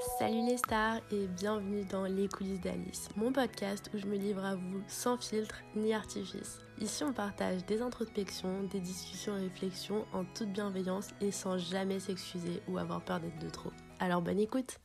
Salut 0.00 0.46
les 0.46 0.56
stars 0.56 0.96
et 1.10 1.26
bienvenue 1.26 1.84
dans 1.84 2.04
Les 2.04 2.26
coulisses 2.26 2.62
d'Alice, 2.62 3.10
mon 3.16 3.32
podcast 3.32 3.90
où 3.92 3.98
je 3.98 4.06
me 4.06 4.16
livre 4.16 4.42
à 4.42 4.54
vous 4.54 4.82
sans 4.88 5.18
filtre 5.18 5.56
ni 5.76 5.92
artifice. 5.92 6.60
Ici 6.80 7.04
on 7.04 7.12
partage 7.12 7.66
des 7.66 7.82
introspections, 7.82 8.62
des 8.64 8.80
discussions 8.80 9.36
et 9.36 9.42
réflexions 9.42 10.06
en 10.14 10.24
toute 10.24 10.54
bienveillance 10.54 11.08
et 11.20 11.30
sans 11.30 11.58
jamais 11.58 12.00
s'excuser 12.00 12.62
ou 12.66 12.78
avoir 12.78 13.02
peur 13.02 13.20
d'être 13.20 13.38
de 13.40 13.50
trop. 13.50 13.72
Alors 13.98 14.22
bonne 14.22 14.40
écoute 14.40 14.78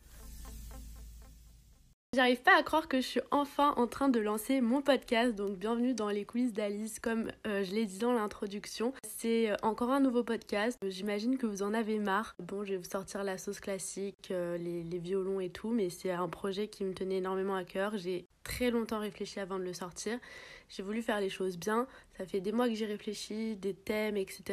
J'arrive 2.15 2.41
pas 2.41 2.57
à 2.57 2.63
croire 2.63 2.87
que 2.87 3.01
je 3.01 3.05
suis 3.05 3.21
enfin 3.29 3.73
en 3.75 3.87
train 3.87 4.07
de 4.07 4.21
lancer 4.21 4.61
mon 4.61 4.81
podcast, 4.81 5.35
donc 5.35 5.57
bienvenue 5.57 5.93
dans 5.93 6.07
les 6.07 6.23
coulisses 6.23 6.53
d'Alice, 6.53 7.01
comme 7.01 7.29
euh, 7.45 7.61
je 7.65 7.73
l'ai 7.75 7.85
dit 7.85 7.97
dans 7.97 8.13
l'introduction. 8.13 8.93
C'est 9.03 9.51
euh, 9.51 9.57
encore 9.63 9.91
un 9.91 9.99
nouveau 9.99 10.23
podcast, 10.23 10.79
j'imagine 10.87 11.37
que 11.37 11.45
vous 11.45 11.61
en 11.61 11.73
avez 11.73 11.99
marre. 11.99 12.33
Bon, 12.39 12.63
je 12.63 12.71
vais 12.71 12.77
vous 12.77 12.89
sortir 12.89 13.25
la 13.25 13.37
sauce 13.37 13.59
classique, 13.59 14.29
euh, 14.31 14.57
les, 14.57 14.81
les 14.83 14.97
violons 14.97 15.41
et 15.41 15.49
tout, 15.49 15.71
mais 15.71 15.89
c'est 15.89 16.11
un 16.11 16.29
projet 16.29 16.69
qui 16.69 16.85
me 16.85 16.93
tenait 16.93 17.17
énormément 17.17 17.55
à 17.55 17.65
cœur. 17.65 17.97
J'ai 17.97 18.29
très 18.45 18.71
longtemps 18.71 18.99
réfléchi 18.99 19.41
avant 19.41 19.59
de 19.59 19.63
le 19.65 19.73
sortir. 19.73 20.17
J'ai 20.69 20.83
voulu 20.83 21.01
faire 21.01 21.19
les 21.19 21.29
choses 21.29 21.57
bien. 21.57 21.87
Ça 22.17 22.25
fait 22.25 22.39
des 22.39 22.51
mois 22.51 22.69
que 22.69 22.75
j'y 22.75 22.85
réfléchis, 22.85 23.55
des 23.57 23.73
thèmes, 23.73 24.17
etc. 24.17 24.43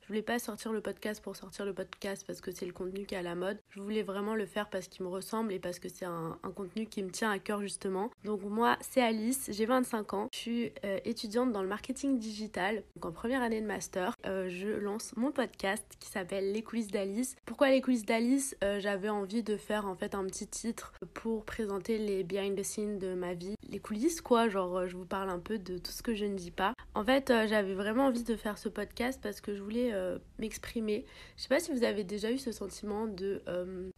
Je 0.00 0.08
voulais 0.08 0.22
pas 0.22 0.38
sortir 0.38 0.72
le 0.72 0.80
podcast 0.80 1.22
pour 1.22 1.36
sortir 1.36 1.64
le 1.64 1.72
podcast 1.72 2.24
parce 2.26 2.40
que 2.40 2.50
c'est 2.50 2.66
le 2.66 2.72
contenu 2.72 3.06
qui 3.06 3.14
est 3.14 3.18
à 3.18 3.22
la 3.22 3.34
mode. 3.34 3.58
Je 3.70 3.80
voulais 3.80 4.02
vraiment 4.02 4.34
le 4.34 4.46
faire 4.46 4.68
parce 4.68 4.88
qu'il 4.88 5.04
me 5.04 5.10
ressemble 5.10 5.52
et 5.52 5.58
parce 5.58 5.78
que 5.78 5.88
c'est 5.88 6.04
un, 6.04 6.38
contenu 6.56 6.86
qui 6.86 7.02
me 7.02 7.11
tient 7.12 7.30
à 7.30 7.38
cœur 7.38 7.60
justement. 7.60 8.10
Donc 8.24 8.42
moi, 8.42 8.76
c'est 8.80 9.00
Alice, 9.00 9.48
j'ai 9.52 9.66
25 9.66 10.14
ans. 10.14 10.28
Je 10.32 10.38
suis 10.38 10.72
euh, 10.84 10.98
étudiante 11.04 11.52
dans 11.52 11.62
le 11.62 11.68
marketing 11.68 12.18
digital. 12.18 12.82
Donc 12.96 13.06
en 13.06 13.12
première 13.12 13.42
année 13.42 13.60
de 13.60 13.66
master, 13.66 14.16
euh, 14.26 14.48
je 14.48 14.68
lance 14.68 15.12
mon 15.16 15.30
podcast 15.30 15.84
qui 16.00 16.08
s'appelle 16.08 16.52
Les 16.52 16.62
coulisses 16.62 16.88
d'Alice. 16.90 17.36
Pourquoi 17.44 17.70
les 17.70 17.80
coulisses 17.80 18.04
d'Alice? 18.04 18.56
Euh, 18.64 18.80
J'avais 18.80 19.08
envie 19.08 19.42
de 19.42 19.56
faire 19.56 19.86
en 19.86 19.94
fait 19.94 20.14
un 20.14 20.24
petit 20.24 20.46
titre 20.46 20.92
pour 21.14 21.44
présenter 21.44 21.98
les 21.98 22.24
behind 22.24 22.58
the 22.58 22.64
scenes 22.64 22.98
de 22.98 23.14
ma 23.14 23.34
vie, 23.34 23.54
les 23.68 23.78
coulisses 23.78 24.20
quoi, 24.20 24.48
genre 24.48 24.86
je 24.86 24.96
vous 24.96 25.06
parle 25.06 25.30
un 25.30 25.38
peu 25.38 25.58
de 25.58 25.78
tout 25.78 25.92
ce 25.92 26.02
que 26.02 26.14
je 26.14 26.24
ne 26.24 26.34
dis 26.34 26.50
pas. 26.50 26.74
En 26.94 27.04
fait, 27.04 27.32
j'avais 27.48 27.74
vraiment 27.74 28.06
envie 28.06 28.24
de 28.24 28.36
faire 28.36 28.58
ce 28.58 28.68
podcast 28.68 29.20
parce 29.22 29.40
que 29.40 29.54
je 29.54 29.62
voulais 29.62 29.92
m'exprimer. 30.38 31.04
Je 31.36 31.42
sais 31.42 31.48
pas 31.48 31.60
si 31.60 31.72
vous 31.72 31.84
avez 31.84 32.04
déjà 32.04 32.30
eu 32.30 32.38
ce 32.38 32.52
sentiment 32.52 33.06
de 33.06 33.42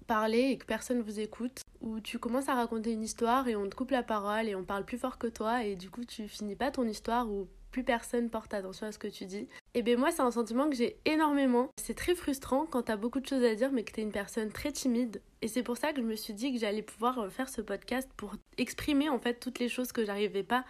parler 0.05 0.51
et 0.51 0.59
que 0.59 0.67
personne 0.67 1.01
vous 1.01 1.21
écoute, 1.21 1.63
où 1.81 2.01
tu 2.01 2.19
commences 2.19 2.49
à 2.49 2.55
raconter 2.55 2.93
une 2.93 3.03
histoire 3.03 3.49
et 3.49 3.57
on 3.57 3.69
te 3.69 3.75
coupe 3.75 3.91
la 3.91 4.03
parole 4.03 4.49
et 4.49 4.55
on 4.55 4.65
parle 4.65 4.85
plus 4.85 4.99
fort 4.99 5.19
que 5.19 5.27
toi 5.27 5.65
et 5.65 5.77
du 5.77 5.91
coup 5.91 6.05
tu 6.05 6.29
finis 6.29 6.57
pas 6.57 6.71
ton 6.71 6.85
histoire 6.85 7.31
ou 7.31 7.49
plus 7.71 7.83
personne 7.83 8.31
porte 8.31 8.55
attention 8.55 8.87
à 8.87 8.93
ce 8.93 8.99
que 8.99 9.09
tu 9.09 9.27
dis. 9.27 9.49
Et 9.75 9.83
bien 9.83 9.97
moi 9.97 10.13
c'est 10.13 10.23
un 10.23 10.31
sentiment 10.31 10.71
que 10.71 10.77
j'ai 10.77 10.97
énormément. 11.05 11.71
C'est 11.77 11.95
très 11.95 12.15
frustrant 12.15 12.67
quand 12.67 12.83
t'as 12.83 12.97
beaucoup 12.97 13.21
de 13.21 13.27
choses 13.27 13.43
à 13.43 13.55
dire 13.55 13.73
mais 13.73 13.83
que 13.83 13.93
t'es 13.93 14.03
une 14.03 14.13
personne 14.13 14.51
très 14.51 14.71
timide. 14.71 15.21
Et 15.43 15.49
c'est 15.49 15.65
pour 15.65 15.77
ça 15.77 15.93
que 15.93 16.01
je 16.01 16.07
me 16.07 16.15
suis 16.15 16.35
dit 16.35 16.53
que 16.53 16.59
j'allais 16.61 16.83
pouvoir 16.83 17.31
faire 17.33 17.49
ce 17.49 17.61
podcast 17.61 18.09
pour 18.17 18.35
exprimer 18.59 19.09
en 19.09 19.19
fait 19.19 19.41
toutes 19.41 19.59
les 19.59 19.69
choses 19.69 19.91
que 19.91 20.05
j'arrivais 20.05 20.45
pas 20.45 20.65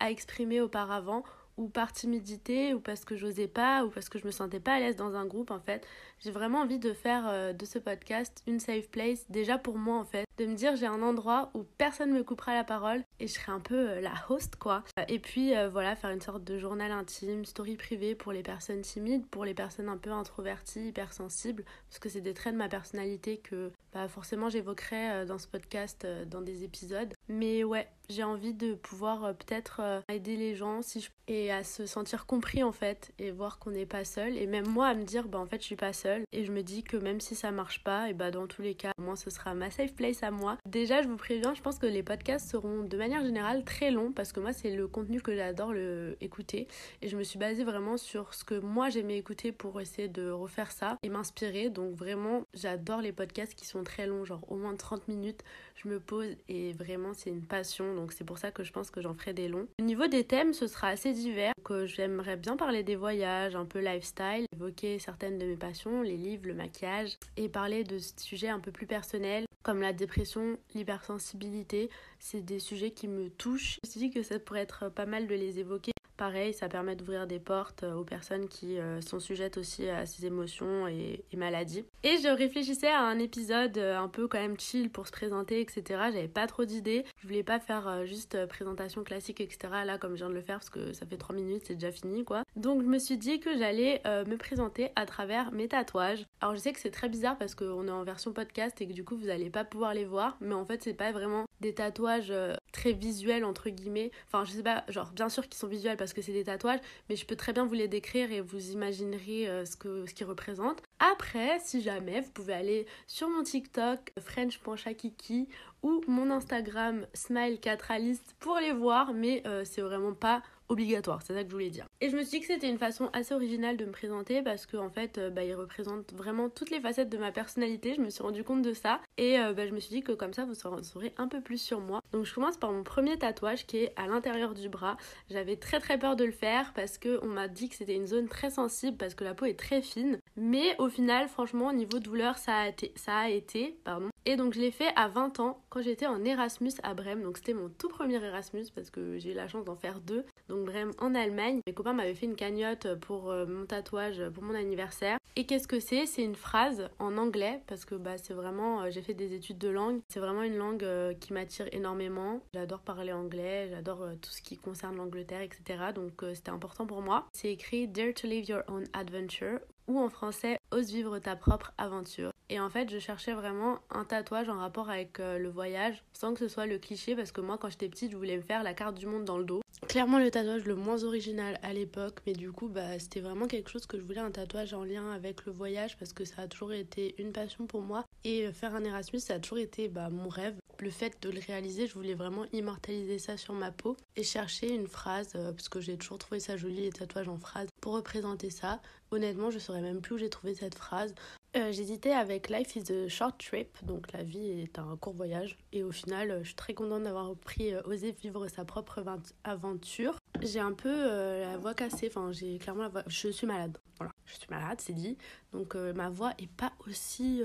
à 0.00 0.10
exprimer 0.10 0.60
auparavant 0.60 1.22
ou 1.58 1.68
par 1.68 1.92
timidité 1.92 2.72
ou 2.72 2.80
parce 2.80 3.04
que 3.04 3.16
j'osais 3.16 3.48
pas 3.48 3.84
ou 3.84 3.90
parce 3.90 4.08
que 4.08 4.18
je 4.18 4.26
me 4.26 4.30
sentais 4.30 4.60
pas 4.60 4.74
à 4.74 4.80
l'aise 4.80 4.96
dans 4.96 5.16
un 5.16 5.26
groupe 5.26 5.50
en 5.50 5.60
fait. 5.60 5.86
J'ai 6.20 6.32
vraiment 6.32 6.60
envie 6.62 6.80
de 6.80 6.92
faire 6.92 7.28
euh, 7.28 7.52
de 7.52 7.64
ce 7.64 7.78
podcast 7.78 8.42
une 8.48 8.58
safe 8.58 8.88
place 8.88 9.24
déjà 9.30 9.56
pour 9.56 9.78
moi 9.78 9.98
en 9.98 10.04
fait, 10.04 10.26
de 10.36 10.46
me 10.46 10.54
dire 10.54 10.74
j'ai 10.74 10.86
un 10.86 11.00
endroit 11.02 11.50
où 11.54 11.62
personne 11.78 12.12
me 12.12 12.24
coupera 12.24 12.54
la 12.54 12.64
parole 12.64 13.04
et 13.20 13.28
je 13.28 13.32
serai 13.34 13.52
un 13.52 13.60
peu 13.60 13.90
euh, 13.90 14.00
la 14.00 14.12
host 14.28 14.56
quoi. 14.56 14.82
Et 15.06 15.20
puis 15.20 15.56
euh, 15.56 15.68
voilà, 15.68 15.94
faire 15.94 16.10
une 16.10 16.20
sorte 16.20 16.42
de 16.42 16.58
journal 16.58 16.90
intime, 16.90 17.44
story 17.44 17.76
privée 17.76 18.16
pour 18.16 18.32
les 18.32 18.42
personnes 18.42 18.80
timides, 18.80 19.26
pour 19.26 19.44
les 19.44 19.54
personnes 19.54 19.88
un 19.88 19.96
peu 19.96 20.10
introverties, 20.10 20.88
hypersensibles 20.88 21.64
parce 21.88 22.00
que 22.00 22.08
c'est 22.08 22.20
des 22.20 22.34
traits 22.34 22.54
de 22.54 22.58
ma 22.58 22.68
personnalité 22.68 23.36
que 23.36 23.70
bah, 23.92 24.08
forcément 24.08 24.48
j'évoquerai 24.48 25.24
dans 25.24 25.38
ce 25.38 25.46
podcast 25.46 26.04
dans 26.26 26.40
des 26.40 26.64
épisodes. 26.64 27.14
Mais 27.28 27.62
ouais, 27.62 27.88
j'ai 28.08 28.24
envie 28.24 28.54
de 28.54 28.74
pouvoir 28.74 29.34
peut-être 29.36 30.02
aider 30.08 30.36
les 30.36 30.56
gens 30.56 30.82
si 30.82 31.00
je... 31.00 31.10
et 31.28 31.52
à 31.52 31.62
se 31.62 31.86
sentir 31.86 32.26
compris 32.26 32.64
en 32.64 32.72
fait 32.72 33.12
et 33.18 33.30
voir 33.30 33.58
qu'on 33.58 33.70
n'est 33.70 33.86
pas 33.86 34.04
seul 34.04 34.36
et 34.36 34.46
même 34.46 34.68
moi 34.68 34.88
à 34.88 34.94
me 34.94 35.04
dire 35.04 35.28
bah 35.28 35.38
en 35.38 35.46
fait 35.46 35.60
je 35.60 35.66
suis 35.66 35.76
pas 35.76 35.92
seule 35.92 36.07
et 36.32 36.44
je 36.44 36.52
me 36.52 36.62
dis 36.62 36.82
que 36.82 36.96
même 36.96 37.20
si 37.20 37.34
ça 37.34 37.50
marche 37.50 37.82
pas 37.84 38.08
et 38.10 38.14
bah 38.14 38.30
dans 38.30 38.46
tous 38.46 38.62
les 38.62 38.74
cas 38.74 38.92
au 38.98 39.02
moins 39.02 39.16
ce 39.16 39.30
sera 39.30 39.54
ma 39.54 39.70
safe 39.70 39.94
place 39.94 40.22
à 40.22 40.30
moi. 40.30 40.58
Déjà 40.66 41.02
je 41.02 41.08
vous 41.08 41.16
préviens, 41.16 41.54
je 41.54 41.62
pense 41.62 41.78
que 41.78 41.86
les 41.86 42.02
podcasts 42.02 42.50
seront 42.50 42.82
de 42.82 42.96
manière 42.96 43.24
générale 43.24 43.64
très 43.64 43.90
longs 43.90 44.12
parce 44.12 44.32
que 44.32 44.40
moi 44.40 44.52
c'est 44.52 44.74
le 44.74 44.88
contenu 44.88 45.20
que 45.20 45.34
j'adore 45.34 45.72
le 45.72 46.16
écouter. 46.20 46.68
Et 47.02 47.08
je 47.08 47.16
me 47.16 47.22
suis 47.22 47.38
basée 47.38 47.64
vraiment 47.64 47.96
sur 47.96 48.34
ce 48.34 48.44
que 48.44 48.58
moi 48.58 48.90
j'aimais 48.90 49.18
écouter 49.18 49.52
pour 49.52 49.80
essayer 49.80 50.08
de 50.08 50.30
refaire 50.30 50.70
ça 50.70 50.98
et 51.02 51.08
m'inspirer. 51.08 51.70
Donc 51.70 51.94
vraiment 51.94 52.44
j'adore 52.54 53.00
les 53.00 53.12
podcasts 53.12 53.54
qui 53.54 53.66
sont 53.66 53.84
très 53.84 54.06
longs 54.06 54.24
genre 54.24 54.44
au 54.48 54.56
moins 54.56 54.74
30 54.74 55.08
minutes. 55.08 55.42
Je 55.76 55.88
me 55.88 56.00
pose 56.00 56.36
et 56.48 56.72
vraiment 56.72 57.14
c'est 57.14 57.30
une 57.30 57.46
passion. 57.46 57.94
Donc 57.94 58.12
c'est 58.12 58.24
pour 58.24 58.38
ça 58.38 58.50
que 58.50 58.64
je 58.64 58.72
pense 58.72 58.90
que 58.90 59.00
j'en 59.00 59.14
ferai 59.14 59.32
des 59.32 59.48
longs. 59.48 59.68
Au 59.80 59.84
niveau 59.84 60.06
des 60.06 60.24
thèmes 60.24 60.52
ce 60.52 60.66
sera 60.66 60.88
assez 60.88 61.12
divers. 61.12 61.52
Que 61.64 61.86
j'aimerais 61.86 62.36
bien 62.36 62.56
parler 62.56 62.82
des 62.82 62.96
voyages, 62.96 63.54
un 63.54 63.64
peu 63.64 63.80
lifestyle, 63.80 64.46
évoquer 64.54 64.98
certaines 64.98 65.38
de 65.38 65.44
mes 65.44 65.56
passions, 65.56 65.97
les 66.02 66.16
livres, 66.16 66.46
le 66.46 66.54
maquillage, 66.54 67.18
et 67.36 67.48
parler 67.48 67.84
de 67.84 67.98
sujets 67.98 68.48
un 68.48 68.60
peu 68.60 68.72
plus 68.72 68.86
personnels 68.86 69.47
comme 69.62 69.80
la 69.80 69.92
dépression, 69.92 70.58
l'hypersensibilité. 70.74 71.90
C'est 72.18 72.40
des 72.40 72.58
sujets 72.58 72.90
qui 72.90 73.08
me 73.08 73.28
touchent. 73.30 73.78
Je 73.82 73.88
me 73.88 73.90
suis 73.90 74.00
dit 74.00 74.10
que 74.10 74.22
ça 74.22 74.38
pourrait 74.38 74.60
être 74.60 74.88
pas 74.88 75.06
mal 75.06 75.26
de 75.26 75.34
les 75.34 75.58
évoquer 75.58 75.92
Pareil, 76.18 76.52
ça 76.52 76.68
permet 76.68 76.96
d'ouvrir 76.96 77.28
des 77.28 77.38
portes 77.38 77.84
euh, 77.84 77.94
aux 77.94 78.02
personnes 78.02 78.48
qui 78.48 78.76
euh, 78.76 79.00
sont 79.00 79.20
sujettes 79.20 79.56
aussi 79.56 79.88
à 79.88 80.04
ces 80.04 80.26
émotions 80.26 80.88
et, 80.88 81.24
maladies. 81.36 81.84
Et 82.02 82.16
je 82.16 82.26
réfléchissais 82.26 82.88
à 82.88 83.02
un 83.02 83.20
épisode 83.20 83.78
euh, 83.78 83.96
un 83.96 84.08
peu 84.08 84.26
quand 84.26 84.40
même 84.40 84.58
chill 84.58 84.90
pour 84.90 85.06
se 85.06 85.12
présenter, 85.12 85.60
etc. 85.60 85.82
J'avais 86.12 86.26
pas 86.26 86.48
trop 86.48 86.64
d'idées. 86.64 87.04
Je 87.22 87.28
voulais 87.28 87.44
pas 87.44 87.60
faire 87.60 88.04
juste 88.04 88.46
présentation 88.46 89.04
classique, 89.04 89.40
etc. 89.40 89.72
Là, 89.86 89.96
comme 89.96 90.16
je 90.16 90.24
viens 90.24 90.28
de 90.28 90.34
le 90.34 90.40
faire, 90.40 90.56
parce 90.56 90.70
que 90.70 90.92
ça 90.92 91.06
fait 91.06 91.18
3 91.18 91.36
minutes, 91.36 91.62
c'est 91.66 91.74
déjà 91.74 91.92
fini, 91.92 92.24
quoi. 92.24 92.42
Donc, 92.56 92.82
je 92.82 92.88
me 92.88 92.98
suis 92.98 93.16
dit 93.16 93.38
que 93.38 93.56
j'allais 93.56 94.02
me 94.04 94.36
présenter 94.36 94.90
à 94.96 95.06
travers 95.06 95.52
mes 95.52 95.68
tatouages. 95.68 96.26
Alors, 96.40 96.56
je 96.56 96.60
sais 96.60 96.72
que 96.72 96.80
c'est 96.80 96.90
très 96.90 97.08
bizarre 97.08 97.38
parce 97.38 97.54
qu'on 97.54 97.86
est 97.86 97.92
en 97.92 98.02
version 98.02 98.32
podcast 98.32 98.80
et 98.80 98.88
que 98.88 98.92
du 98.92 99.04
coup, 99.04 99.16
vous 99.16 99.28
allez 99.28 99.50
pas 99.50 99.57
pouvoir 99.64 99.94
les 99.94 100.04
voir. 100.04 100.36
Mais 100.40 100.54
en 100.54 100.64
fait, 100.64 100.82
c'est 100.82 100.94
pas 100.94 101.12
vraiment 101.12 101.46
des 101.60 101.74
tatouages 101.74 102.32
très 102.72 102.92
visuels, 102.92 103.44
entre 103.44 103.70
guillemets. 103.70 104.10
Enfin, 104.26 104.44
je 104.44 104.52
sais 104.52 104.62
pas, 104.62 104.84
genre, 104.88 105.10
bien 105.12 105.28
sûr 105.28 105.48
qu'ils 105.48 105.58
sont 105.58 105.66
visuels 105.66 105.96
parce 105.96 106.12
que 106.12 106.22
c'est 106.22 106.32
des 106.32 106.44
tatouages, 106.44 106.80
mais 107.08 107.16
je 107.16 107.26
peux 107.26 107.36
très 107.36 107.52
bien 107.52 107.64
vous 107.64 107.74
les 107.74 107.88
décrire 107.88 108.32
et 108.32 108.40
vous 108.40 108.70
imaginerez 108.70 109.48
euh, 109.48 109.64
ce 109.64 109.76
que 109.76 110.06
ce 110.06 110.14
qu'ils 110.14 110.26
représentent. 110.26 110.82
Après, 110.98 111.58
si 111.60 111.82
jamais, 111.82 112.20
vous 112.20 112.30
pouvez 112.30 112.54
aller 112.54 112.86
sur 113.06 113.28
mon 113.28 113.42
TikTok 113.42 114.12
french.chakiki 114.20 115.48
ou 115.82 116.02
mon 116.08 116.30
Instagram 116.30 117.06
smile4alice 117.14 118.20
pour 118.40 118.58
les 118.58 118.72
voir, 118.72 119.12
mais 119.12 119.42
euh, 119.46 119.62
c'est 119.64 119.82
vraiment 119.82 120.14
pas 120.14 120.42
obligatoire, 120.68 121.22
c'est 121.22 121.34
ça 121.34 121.42
que 121.42 121.48
je 121.48 121.54
voulais 121.54 121.70
dire. 121.70 121.86
Et 122.00 122.10
je 122.10 122.16
me 122.16 122.22
suis 122.22 122.38
dit 122.38 122.40
que 122.40 122.52
c'était 122.52 122.68
une 122.68 122.78
façon 122.78 123.08
assez 123.12 123.34
originale 123.34 123.76
de 123.76 123.84
me 123.84 123.90
présenter 123.90 124.42
parce 124.42 124.66
qu'en 124.66 124.86
en 124.86 124.90
fait, 124.90 125.18
euh, 125.18 125.30
bah, 125.30 125.44
il 125.44 125.54
représente 125.54 126.12
vraiment 126.12 126.48
toutes 126.48 126.70
les 126.70 126.80
facettes 126.80 127.08
de 127.08 127.18
ma 127.18 127.32
personnalité. 127.32 127.94
Je 127.96 128.00
me 128.00 128.10
suis 128.10 128.22
rendu 128.22 128.44
compte 128.44 128.62
de 128.62 128.72
ça 128.72 129.00
et 129.16 129.38
euh, 129.38 129.52
bah, 129.52 129.66
je 129.66 129.72
me 129.72 129.80
suis 129.80 129.94
dit 129.94 130.02
que 130.02 130.12
comme 130.12 130.32
ça, 130.32 130.44
vous 130.44 130.54
saurez 130.54 131.14
un 131.16 131.28
peu 131.28 131.40
plus 131.40 131.60
sur 131.60 131.80
moi. 131.80 132.00
Donc 132.12 132.24
je 132.24 132.34
commence 132.34 132.56
par 132.56 132.72
mon 132.72 132.82
premier 132.82 133.18
tatouage 133.18 133.66
qui 133.66 133.78
est 133.78 133.92
à 133.96 134.06
l'intérieur 134.06 134.54
du 134.54 134.68
bras. 134.68 134.96
J'avais 135.30 135.56
très 135.56 135.80
très 135.80 135.98
peur 135.98 136.16
de 136.16 136.24
le 136.24 136.32
faire 136.32 136.72
parce 136.74 136.98
que 136.98 137.18
on 137.22 137.28
m'a 137.28 137.48
dit 137.48 137.68
que 137.68 137.74
c'était 137.74 137.96
une 137.96 138.06
zone 138.06 138.28
très 138.28 138.50
sensible 138.50 138.96
parce 138.96 139.14
que 139.14 139.24
la 139.24 139.34
peau 139.34 139.46
est 139.46 139.58
très 139.58 139.82
fine. 139.82 140.18
Mais 140.36 140.76
au 140.78 140.88
final, 140.88 141.28
franchement, 141.28 141.68
au 141.68 141.72
niveau 141.72 141.98
douleur, 141.98 142.38
ça 142.38 142.56
a 142.56 142.68
été, 142.68 142.92
ça 142.96 143.16
a 143.16 143.28
été 143.28 143.78
pardon. 143.84 144.10
Et 144.26 144.36
donc 144.36 144.52
je 144.52 144.60
l'ai 144.60 144.70
fait 144.70 144.92
à 144.94 145.08
20 145.08 145.40
ans 145.40 145.62
quand 145.70 145.82
j'étais 145.82 146.06
en 146.06 146.24
Erasmus 146.24 146.72
à 146.82 146.94
Brême. 146.94 147.22
Donc 147.22 147.36
c'était 147.36 147.54
mon 147.54 147.68
tout 147.68 147.88
premier 147.88 148.22
Erasmus 148.22 148.66
parce 148.74 148.90
que 148.90 149.18
j'ai 149.18 149.32
eu 149.32 149.34
la 149.34 149.48
chance 149.48 149.64
d'en 149.64 149.74
faire 149.74 150.00
deux. 150.00 150.24
Donc 150.48 150.66
Brême 150.66 150.92
en 150.98 151.14
Allemagne. 151.14 151.60
Mes 151.66 151.72
copains 151.72 151.92
m'avaient 151.92 152.14
fait 152.14 152.26
une 152.26 152.36
cagnotte 152.36 152.94
pour 153.00 153.30
euh, 153.30 153.46
mon 153.46 153.66
tatouage 153.66 154.22
pour 154.34 154.42
mon 154.42 154.54
anniversaire. 154.54 155.18
Et 155.36 155.44
qu'est-ce 155.44 155.68
que 155.68 155.80
c'est? 155.80 156.06
C'est 156.06 156.22
une 156.22 156.34
phrase 156.34 156.88
en 156.98 157.16
anglais 157.16 157.60
parce 157.66 157.84
que 157.84 157.94
bah, 157.94 158.18
c'est 158.18 158.34
vraiment, 158.34 158.82
euh, 158.82 158.90
j'ai 158.90 159.02
fait 159.02 159.14
des 159.14 159.34
études 159.34 159.58
de 159.58 159.68
langue. 159.68 160.00
C'est 160.08 160.20
vraiment 160.20 160.42
une 160.42 160.56
langue 160.56 160.84
euh, 160.84 161.14
qui 161.14 161.32
m'attire 161.32 161.68
énormément. 161.72 162.40
J'adore 162.54 162.80
parler 162.80 163.12
anglais, 163.12 163.68
j'adore 163.70 164.06
tout 164.20 164.30
ce 164.30 164.42
qui 164.42 164.56
concerne 164.56 164.96
l'Angleterre, 164.96 165.42
etc. 165.42 165.92
Donc 165.94 166.24
c'était 166.34 166.50
important 166.50 166.86
pour 166.86 167.02
moi. 167.02 167.26
C'est 167.32 167.52
écrit 167.52 167.86
Dare 167.88 168.14
to 168.14 168.26
live 168.26 168.48
your 168.48 168.62
own 168.68 168.84
adventure 168.92 169.60
ou 169.86 169.98
en 169.98 170.08
français 170.08 170.57
Ose 170.70 170.90
vivre 170.92 171.18
ta 171.18 171.34
propre 171.34 171.72
aventure. 171.78 172.30
Et 172.50 172.60
en 172.60 172.68
fait, 172.68 172.90
je 172.90 172.98
cherchais 172.98 173.32
vraiment 173.32 173.78
un 173.90 174.04
tatouage 174.04 174.48
en 174.48 174.58
rapport 174.58 174.90
avec 174.90 175.18
euh, 175.20 175.38
le 175.38 175.48
voyage, 175.48 176.02
sans 176.12 176.34
que 176.34 176.40
ce 176.40 176.48
soit 176.48 176.66
le 176.66 176.78
cliché, 176.78 177.14
parce 177.16 177.32
que 177.32 177.40
moi, 177.40 177.58
quand 177.58 177.70
j'étais 177.70 177.88
petite, 177.88 178.12
je 178.12 178.16
voulais 178.16 178.36
me 178.36 178.42
faire 178.42 178.62
la 178.62 178.74
carte 178.74 178.96
du 178.96 179.06
monde 179.06 179.24
dans 179.24 179.38
le 179.38 179.44
dos. 179.44 179.60
Clairement, 179.86 180.18
le 180.18 180.30
tatouage 180.30 180.64
le 180.64 180.74
moins 180.74 181.04
original 181.04 181.58
à 181.62 181.72
l'époque, 181.72 182.20
mais 182.26 182.32
du 182.32 182.50
coup, 182.52 182.68
bah, 182.68 182.98
c'était 182.98 183.20
vraiment 183.20 183.46
quelque 183.46 183.70
chose 183.70 183.86
que 183.86 183.98
je 183.98 184.02
voulais, 184.02 184.20
un 184.20 184.30
tatouage 184.30 184.74
en 184.74 184.84
lien 184.84 185.10
avec 185.12 185.46
le 185.46 185.52
voyage, 185.52 185.96
parce 185.98 186.12
que 186.12 186.24
ça 186.24 186.42
a 186.42 186.48
toujours 186.48 186.72
été 186.72 187.14
une 187.18 187.32
passion 187.32 187.66
pour 187.66 187.82
moi. 187.82 188.04
Et 188.24 188.46
euh, 188.46 188.52
faire 188.52 188.74
un 188.74 188.84
Erasmus, 188.84 189.20
ça 189.20 189.34
a 189.34 189.38
toujours 189.38 189.58
été 189.58 189.88
bah, 189.88 190.10
mon 190.10 190.28
rêve. 190.28 190.56
Le 190.80 190.90
fait 190.90 191.20
de 191.22 191.30
le 191.30 191.40
réaliser, 191.44 191.86
je 191.86 191.94
voulais 191.94 192.14
vraiment 192.14 192.44
immortaliser 192.52 193.18
ça 193.18 193.36
sur 193.36 193.52
ma 193.52 193.72
peau 193.72 193.96
et 194.16 194.22
chercher 194.22 194.72
une 194.72 194.86
phrase, 194.86 195.32
euh, 195.34 195.52
parce 195.52 195.68
que 195.68 195.80
j'ai 195.80 195.96
toujours 195.96 196.18
trouvé 196.18 196.40
ça 196.40 196.56
joli, 196.56 196.82
les 196.82 196.92
tatouages 196.92 197.28
en 197.28 197.38
phrase, 197.38 197.68
pour 197.80 197.94
représenter 197.94 198.50
ça. 198.50 198.80
Honnêtement, 199.10 199.50
je 199.50 199.58
saurais 199.58 199.80
même 199.80 200.00
plus 200.00 200.16
où 200.16 200.18
j'ai 200.18 200.30
trouvé 200.30 200.54
cette 200.58 200.74
phrase. 200.74 201.14
Euh, 201.56 201.72
j'hésitais 201.72 202.12
avec 202.12 202.50
Life 202.50 202.76
is 202.76 202.92
a 202.92 203.08
short 203.08 203.38
trip, 203.38 203.82
donc 203.84 204.12
la 204.12 204.22
vie 204.22 204.50
est 204.62 204.78
un 204.78 204.96
court 204.96 205.14
voyage. 205.14 205.56
Et 205.72 205.82
au 205.82 205.90
final, 205.90 206.30
euh, 206.30 206.38
je 206.40 206.48
suis 206.48 206.54
très 206.54 206.74
contente 206.74 207.04
d'avoir 207.04 207.34
pris 207.36 207.74
euh, 207.74 207.80
osé 207.84 208.12
vivre 208.12 208.48
sa 208.48 208.64
propre 208.64 209.02
aventure. 209.44 210.18
J'ai 210.42 210.60
un 210.60 210.72
peu 210.72 210.92
la 211.40 211.56
voix 211.56 211.74
cassée, 211.74 212.08
enfin 212.08 212.30
j'ai 212.30 212.58
clairement 212.58 212.82
la 212.82 212.88
voix... 212.88 213.02
Je 213.08 213.28
suis 213.28 213.46
malade, 213.46 213.76
voilà. 213.96 214.12
Je 214.26 214.34
suis 214.34 214.46
malade, 214.50 214.80
c'est 214.80 214.92
dit. 214.92 215.16
Donc 215.52 215.74
ma 215.74 216.10
voix 216.10 216.32
est 216.38 216.50
pas 216.50 216.72
aussi 216.86 217.42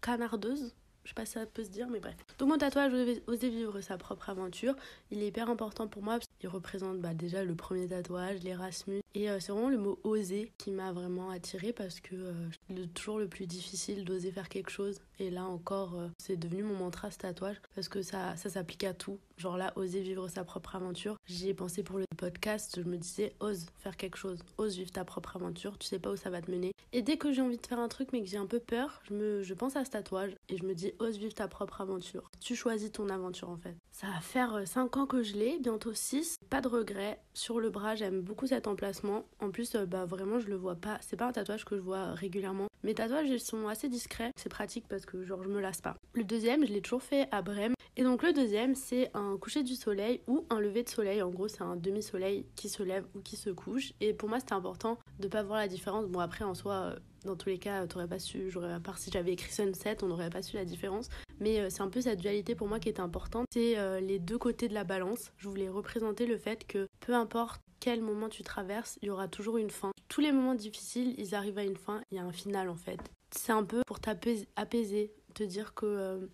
canardeuse 0.00 0.74
je 1.08 1.12
sais 1.12 1.14
pas 1.14 1.24
si 1.24 1.32
ça 1.32 1.46
peut 1.46 1.64
se 1.64 1.70
dire, 1.70 1.88
mais 1.88 2.00
bref. 2.00 2.16
Donc 2.38 2.50
mon 2.50 2.58
tatouage, 2.58 2.92
oser 3.26 3.48
vivre 3.48 3.80
sa 3.80 3.96
propre 3.96 4.28
aventure, 4.28 4.74
il 5.10 5.22
est 5.22 5.28
hyper 5.28 5.48
important 5.48 5.88
pour 5.88 6.02
moi 6.02 6.18
qu'il 6.38 6.50
représente 6.50 6.98
bah, 7.00 7.14
déjà 7.14 7.44
le 7.44 7.54
premier 7.54 7.88
tatouage, 7.88 8.42
l'Erasmus. 8.42 9.00
Et 9.14 9.30
euh, 9.30 9.40
c'est 9.40 9.52
vraiment 9.52 9.70
le 9.70 9.78
mot 9.78 9.98
oser 10.04 10.52
qui 10.58 10.70
m'a 10.70 10.92
vraiment 10.92 11.30
attiré 11.30 11.72
parce 11.72 12.00
que 12.00 12.14
euh, 12.14 12.86
toujours 12.94 13.18
le 13.18 13.28
plus 13.28 13.46
difficile 13.46 14.04
d'oser 14.04 14.30
faire 14.30 14.48
quelque 14.48 14.70
chose. 14.70 15.00
Et 15.18 15.30
là 15.30 15.44
encore, 15.44 15.94
euh, 15.94 16.08
c'est 16.18 16.36
devenu 16.36 16.62
mon 16.62 16.76
mantra 16.76 17.10
ce 17.10 17.18
tatouage 17.18 17.56
parce 17.74 17.88
que 17.88 18.02
ça, 18.02 18.36
ça 18.36 18.50
s'applique 18.50 18.84
à 18.84 18.94
tout. 18.94 19.18
Genre 19.36 19.56
là, 19.56 19.72
oser 19.76 20.00
vivre 20.00 20.28
sa 20.28 20.44
propre 20.44 20.76
aventure. 20.76 21.16
J'y 21.26 21.48
ai 21.48 21.54
pensé 21.54 21.82
pour 21.82 21.98
le 21.98 22.04
podcast, 22.16 22.80
je 22.82 22.88
me 22.88 22.96
disais, 22.96 23.34
ose 23.40 23.66
faire 23.76 23.96
quelque 23.96 24.16
chose, 24.16 24.40
ose 24.58 24.76
vivre 24.76 24.90
ta 24.90 25.04
propre 25.04 25.36
aventure, 25.36 25.78
tu 25.78 25.86
sais 25.86 25.98
pas 25.98 26.10
où 26.10 26.16
ça 26.16 26.30
va 26.30 26.42
te 26.42 26.50
mener. 26.50 26.72
Et 26.92 27.02
dès 27.02 27.18
que 27.18 27.32
j'ai 27.32 27.42
envie 27.42 27.58
de 27.58 27.66
faire 27.66 27.78
un 27.78 27.88
truc 27.88 28.08
mais 28.12 28.22
que 28.22 28.28
j'ai 28.28 28.38
un 28.38 28.46
peu 28.46 28.60
peur, 28.60 29.00
je, 29.08 29.14
me, 29.14 29.42
je 29.42 29.54
pense 29.54 29.76
à 29.76 29.84
ce 29.84 29.90
tatouage 29.90 30.34
et 30.48 30.56
je 30.56 30.64
me 30.64 30.74
dis, 30.74 30.92
ose 30.98 31.18
vivre 31.18 31.34
ta 31.34 31.46
propre 31.46 31.80
aventure. 31.80 32.30
Tu 32.40 32.56
choisis 32.56 32.90
ton 32.90 33.08
aventure 33.08 33.50
en 33.50 33.56
fait. 33.56 33.76
Ça 33.92 34.06
va 34.06 34.20
faire 34.20 34.62
5 34.66 34.96
euh, 34.96 35.00
ans 35.00 35.06
que 35.06 35.22
je 35.22 35.34
l'ai, 35.34 35.58
bientôt 35.58 35.92
6. 35.92 36.37
Pas 36.50 36.62
de 36.62 36.68
regret. 36.68 37.20
Sur 37.34 37.60
le 37.60 37.68
bras, 37.68 37.94
j'aime 37.94 38.22
beaucoup 38.22 38.46
cet 38.46 38.66
emplacement. 38.66 39.26
En 39.38 39.50
plus, 39.50 39.74
euh, 39.74 39.84
bah 39.84 40.06
vraiment, 40.06 40.38
je 40.38 40.48
le 40.48 40.56
vois 40.56 40.76
pas. 40.76 40.98
C'est 41.02 41.16
pas 41.16 41.26
un 41.26 41.32
tatouage 41.32 41.66
que 41.66 41.76
je 41.76 41.80
vois 41.80 42.12
régulièrement. 42.12 42.68
Mes 42.84 42.94
tatouages, 42.94 43.28
ils 43.28 43.40
sont 43.40 43.68
assez 43.68 43.88
discrets. 43.90 44.32
C'est 44.36 44.48
pratique 44.48 44.86
parce 44.88 45.04
que 45.04 45.24
genre, 45.24 45.42
je 45.42 45.48
me 45.48 45.60
lasse 45.60 45.82
pas. 45.82 45.96
Le 46.14 46.24
deuxième, 46.24 46.66
je 46.66 46.72
l'ai 46.72 46.80
toujours 46.80 47.02
fait 47.02 47.28
à 47.32 47.42
Brême. 47.42 47.74
Et 47.98 48.04
donc 48.04 48.22
le 48.22 48.32
deuxième, 48.32 48.74
c'est 48.76 49.10
un 49.12 49.36
coucher 49.36 49.62
du 49.62 49.74
soleil 49.74 50.22
ou 50.26 50.46
un 50.48 50.60
lever 50.60 50.84
de 50.84 50.88
soleil. 50.88 51.20
En 51.20 51.30
gros, 51.30 51.48
c'est 51.48 51.62
un 51.62 51.76
demi-soleil 51.76 52.46
qui 52.54 52.68
se 52.68 52.82
lève 52.82 53.04
ou 53.14 53.20
qui 53.20 53.36
se 53.36 53.50
couche. 53.50 53.92
Et 54.00 54.14
pour 54.14 54.28
moi, 54.28 54.38
c'était 54.38 54.52
important 54.54 54.98
de 55.18 55.28
pas 55.28 55.42
voir 55.42 55.58
la 55.58 55.68
différence. 55.68 56.06
Bon, 56.06 56.20
après, 56.20 56.44
en 56.44 56.54
soi, 56.54 56.74
euh, 56.74 56.96
dans 57.24 57.36
tous 57.36 57.48
les 57.48 57.58
cas, 57.58 57.86
t'aurais 57.86 58.06
pas 58.06 58.20
su, 58.20 58.50
j'aurais, 58.50 58.72
à 58.72 58.80
part 58.80 58.98
si 58.98 59.10
j'avais 59.10 59.32
écrit 59.32 59.52
Sunset, 59.52 59.98
on 60.02 60.06
n'aurait 60.06 60.30
pas 60.30 60.42
su 60.42 60.56
la 60.56 60.64
différence. 60.64 61.08
Mais 61.40 61.60
euh, 61.60 61.70
c'est 61.70 61.82
un 61.82 61.88
peu 61.88 62.00
cette 62.00 62.20
dualité 62.20 62.54
pour 62.54 62.68
moi 62.68 62.80
qui 62.80 62.88
est 62.88 63.00
importante. 63.00 63.46
C'est 63.52 63.78
euh, 63.78 64.00
les 64.00 64.18
deux 64.18 64.38
côtés 64.38 64.68
de 64.68 64.74
la 64.74 64.84
balance. 64.84 65.32
Je 65.36 65.48
voulais 65.48 65.68
représenter 65.68 66.26
le 66.26 66.36
fait 66.36 66.66
que 66.66 66.88
peu 67.00 67.14
importe 67.14 67.60
quel 67.80 68.02
moment 68.02 68.28
tu 68.28 68.42
traverses, 68.42 68.98
il 69.02 69.06
y 69.06 69.10
aura 69.10 69.28
toujours 69.28 69.56
une 69.56 69.70
fin. 69.70 69.92
Tous 70.08 70.20
les 70.20 70.32
moments 70.32 70.54
difficiles, 70.54 71.14
ils 71.18 71.34
arrivent 71.34 71.58
à 71.58 71.64
une 71.64 71.76
fin, 71.76 72.02
il 72.10 72.16
y 72.16 72.20
a 72.20 72.24
un 72.24 72.32
final 72.32 72.68
en 72.68 72.76
fait. 72.76 72.98
C'est 73.30 73.52
un 73.52 73.62
peu 73.62 73.82
pour 73.86 74.00
t'apaiser, 74.00 75.12
te 75.34 75.44
dire 75.44 75.74
que 75.74 76.28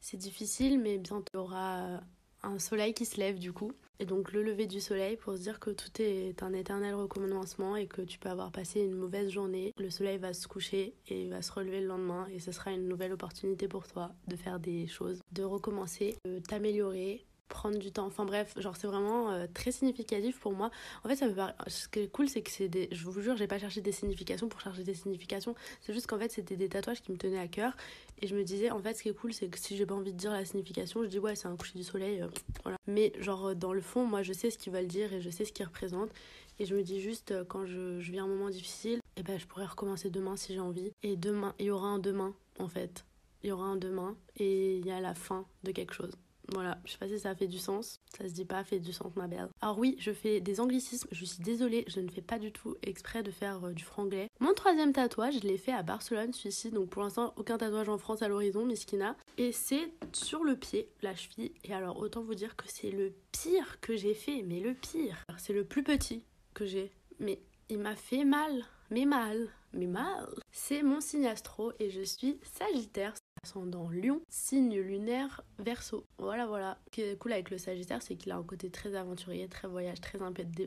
c'est 0.00 0.16
difficile, 0.16 0.78
mais 0.78 0.98
bien 0.98 1.22
tu 1.22 1.36
auras 1.36 2.00
un 2.44 2.58
soleil 2.58 2.94
qui 2.94 3.04
se 3.04 3.18
lève 3.18 3.38
du 3.38 3.52
coup. 3.52 3.72
Et 3.98 4.06
donc 4.06 4.32
le 4.32 4.42
lever 4.42 4.66
du 4.66 4.80
soleil 4.80 5.16
pour 5.16 5.36
se 5.36 5.42
dire 5.42 5.58
que 5.58 5.70
tout 5.70 5.90
est 6.00 6.42
un 6.42 6.52
éternel 6.52 6.94
recommencement 6.94 7.76
et 7.76 7.86
que 7.86 8.02
tu 8.02 8.18
peux 8.18 8.28
avoir 8.28 8.52
passé 8.52 8.80
une 8.80 8.94
mauvaise 8.94 9.30
journée. 9.30 9.72
Le 9.78 9.90
soleil 9.90 10.18
va 10.18 10.32
se 10.32 10.46
coucher 10.46 10.94
et 11.08 11.28
va 11.28 11.42
se 11.42 11.52
relever 11.52 11.80
le 11.80 11.86
lendemain 11.86 12.26
et 12.32 12.38
ce 12.38 12.52
sera 12.52 12.72
une 12.72 12.88
nouvelle 12.88 13.12
opportunité 13.12 13.68
pour 13.68 13.86
toi 13.86 14.12
de 14.28 14.36
faire 14.36 14.60
des 14.60 14.86
choses, 14.86 15.20
de 15.32 15.42
recommencer, 15.42 16.16
de 16.24 16.38
t'améliorer, 16.38 17.24
prendre 17.48 17.78
du 17.78 17.92
temps. 17.92 18.06
Enfin 18.06 18.24
bref, 18.24 18.54
genre 18.58 18.76
c'est 18.76 18.86
vraiment 18.86 19.30
euh, 19.30 19.46
très 19.52 19.72
significatif 19.72 20.38
pour 20.38 20.52
moi. 20.52 20.70
En 21.04 21.08
fait, 21.08 21.16
ce 21.16 21.88
qui 21.88 22.00
est 22.00 22.08
cool, 22.08 22.28
c'est 22.28 22.42
que 22.42 22.50
c'est 22.50 22.68
des 22.68 22.88
je 22.92 23.04
vous 23.04 23.20
jure, 23.20 23.36
j'ai 23.36 23.46
pas 23.46 23.58
cherché 23.58 23.80
des 23.80 23.92
significations 23.92 24.48
pour 24.48 24.60
chercher 24.60 24.84
des 24.84 24.94
significations. 24.94 25.54
C'est 25.80 25.92
juste 25.92 26.06
qu'en 26.06 26.18
fait, 26.18 26.30
c'était 26.30 26.56
des 26.56 26.68
tatouages 26.68 27.02
qui 27.02 27.12
me 27.12 27.16
tenaient 27.16 27.38
à 27.38 27.48
cœur 27.48 27.76
et 28.20 28.26
je 28.26 28.34
me 28.34 28.44
disais 28.44 28.70
en 28.70 28.80
fait, 28.80 28.94
ce 28.94 29.02
qui 29.02 29.08
est 29.08 29.14
cool, 29.14 29.32
c'est 29.32 29.48
que 29.48 29.58
si 29.58 29.76
j'ai 29.76 29.86
pas 29.86 29.94
envie 29.94 30.12
de 30.12 30.18
dire 30.18 30.32
la 30.32 30.44
signification, 30.44 31.02
je 31.02 31.08
dis 31.08 31.18
ouais, 31.18 31.36
c'est 31.36 31.48
un 31.48 31.56
coucher 31.56 31.78
du 31.78 31.84
soleil 31.84 32.22
euh. 32.22 32.72
Mais 32.86 33.12
genre 33.20 33.48
euh, 33.48 33.54
dans 33.54 33.72
le 33.72 33.80
fond, 33.80 34.06
moi 34.06 34.22
je 34.22 34.32
sais 34.32 34.50
ce 34.50 34.58
qu'ils 34.58 34.72
veulent 34.72 34.86
dire 34.86 35.12
et 35.12 35.20
je 35.20 35.30
sais 35.30 35.44
ce 35.44 35.52
qu'ils 35.52 35.66
représentent 35.66 36.12
et 36.58 36.64
je 36.64 36.74
me 36.74 36.82
dis 36.82 37.00
juste 37.00 37.34
quand 37.48 37.66
je, 37.66 38.00
je 38.00 38.12
vis 38.12 38.18
un 38.18 38.26
moment 38.26 38.48
difficile, 38.48 38.98
et 39.16 39.20
eh 39.20 39.22
ben 39.22 39.38
je 39.38 39.46
pourrais 39.46 39.66
recommencer 39.66 40.08
demain 40.10 40.36
si 40.36 40.54
j'ai 40.54 40.60
envie 40.60 40.90
et 41.02 41.16
demain, 41.16 41.54
il 41.58 41.66
y 41.66 41.70
aura 41.70 41.88
un 41.88 41.98
demain 41.98 42.34
en 42.58 42.68
fait. 42.68 43.04
Il 43.42 43.48
y 43.48 43.52
aura 43.52 43.66
un 43.66 43.76
demain 43.76 44.16
et 44.36 44.78
il 44.78 44.86
y 44.86 44.90
a 44.90 45.00
la 45.00 45.14
fin 45.14 45.46
de 45.62 45.72
quelque 45.72 45.94
chose. 45.94 46.12
Voilà, 46.52 46.78
je 46.84 46.92
sais 46.92 46.98
pas 46.98 47.08
si 47.08 47.18
ça 47.18 47.34
fait 47.34 47.48
du 47.48 47.58
sens. 47.58 48.00
Ça 48.16 48.28
se 48.28 48.32
dit 48.32 48.44
pas, 48.44 48.62
fait 48.64 48.78
du 48.78 48.92
sens, 48.92 49.14
ma 49.16 49.26
belle. 49.26 49.48
Alors 49.60 49.78
oui, 49.78 49.96
je 49.98 50.12
fais 50.12 50.40
des 50.40 50.60
anglicismes. 50.60 51.08
Je 51.10 51.24
suis 51.24 51.42
désolée, 51.42 51.84
je 51.88 52.00
ne 52.00 52.08
fais 52.08 52.22
pas 52.22 52.38
du 52.38 52.52
tout 52.52 52.76
exprès 52.82 53.22
de 53.22 53.30
faire 53.30 53.66
euh, 53.66 53.72
du 53.72 53.84
franglais. 53.84 54.28
Mon 54.40 54.54
troisième 54.54 54.92
tatouage, 54.92 55.40
je 55.40 55.46
l'ai 55.46 55.58
fait 55.58 55.72
à 55.72 55.82
Barcelone, 55.82 56.32
celui-ci. 56.32 56.70
Donc 56.70 56.90
pour 56.90 57.02
l'instant, 57.02 57.32
aucun 57.36 57.58
tatouage 57.58 57.88
en 57.88 57.98
France 57.98 58.22
à 58.22 58.28
l'horizon, 58.28 58.64
Miskina. 58.64 59.16
Et 59.38 59.52
c'est 59.52 59.92
sur 60.12 60.44
le 60.44 60.56
pied, 60.56 60.88
la 61.02 61.14
cheville. 61.14 61.52
Et 61.64 61.74
alors, 61.74 61.98
autant 61.98 62.22
vous 62.22 62.34
dire 62.34 62.56
que 62.56 62.64
c'est 62.68 62.90
le 62.90 63.12
pire 63.32 63.80
que 63.80 63.96
j'ai 63.96 64.14
fait, 64.14 64.42
mais 64.42 64.60
le 64.60 64.74
pire. 64.74 65.16
C'est 65.38 65.52
le 65.52 65.64
plus 65.64 65.82
petit 65.82 66.24
que 66.54 66.64
j'ai. 66.64 66.92
Mais 67.18 67.40
il 67.68 67.78
m'a 67.78 67.96
fait 67.96 68.24
mal, 68.24 68.64
mais 68.90 69.04
mal, 69.04 69.48
mais 69.72 69.86
mal. 69.86 70.28
C'est 70.52 70.82
mon 70.82 71.00
signe 71.00 71.26
astro 71.26 71.72
et 71.80 71.90
je 71.90 72.02
suis 72.02 72.38
Sagittaire 72.42 73.14
dans 73.54 73.88
Lion, 73.88 74.20
signe 74.28 74.78
lunaire 74.80 75.42
Verseau. 75.58 76.04
Voilà, 76.18 76.46
voilà. 76.46 76.78
Ce 76.86 76.90
qui 76.90 77.02
est 77.02 77.16
cool 77.16 77.32
avec 77.32 77.50
le 77.50 77.58
Sagittaire, 77.58 78.02
c'est 78.02 78.16
qu'il 78.16 78.32
a 78.32 78.36
un 78.36 78.42
côté 78.42 78.70
très 78.70 78.94
aventurier, 78.94 79.48
très 79.48 79.68
voyage, 79.68 80.00
très 80.00 80.18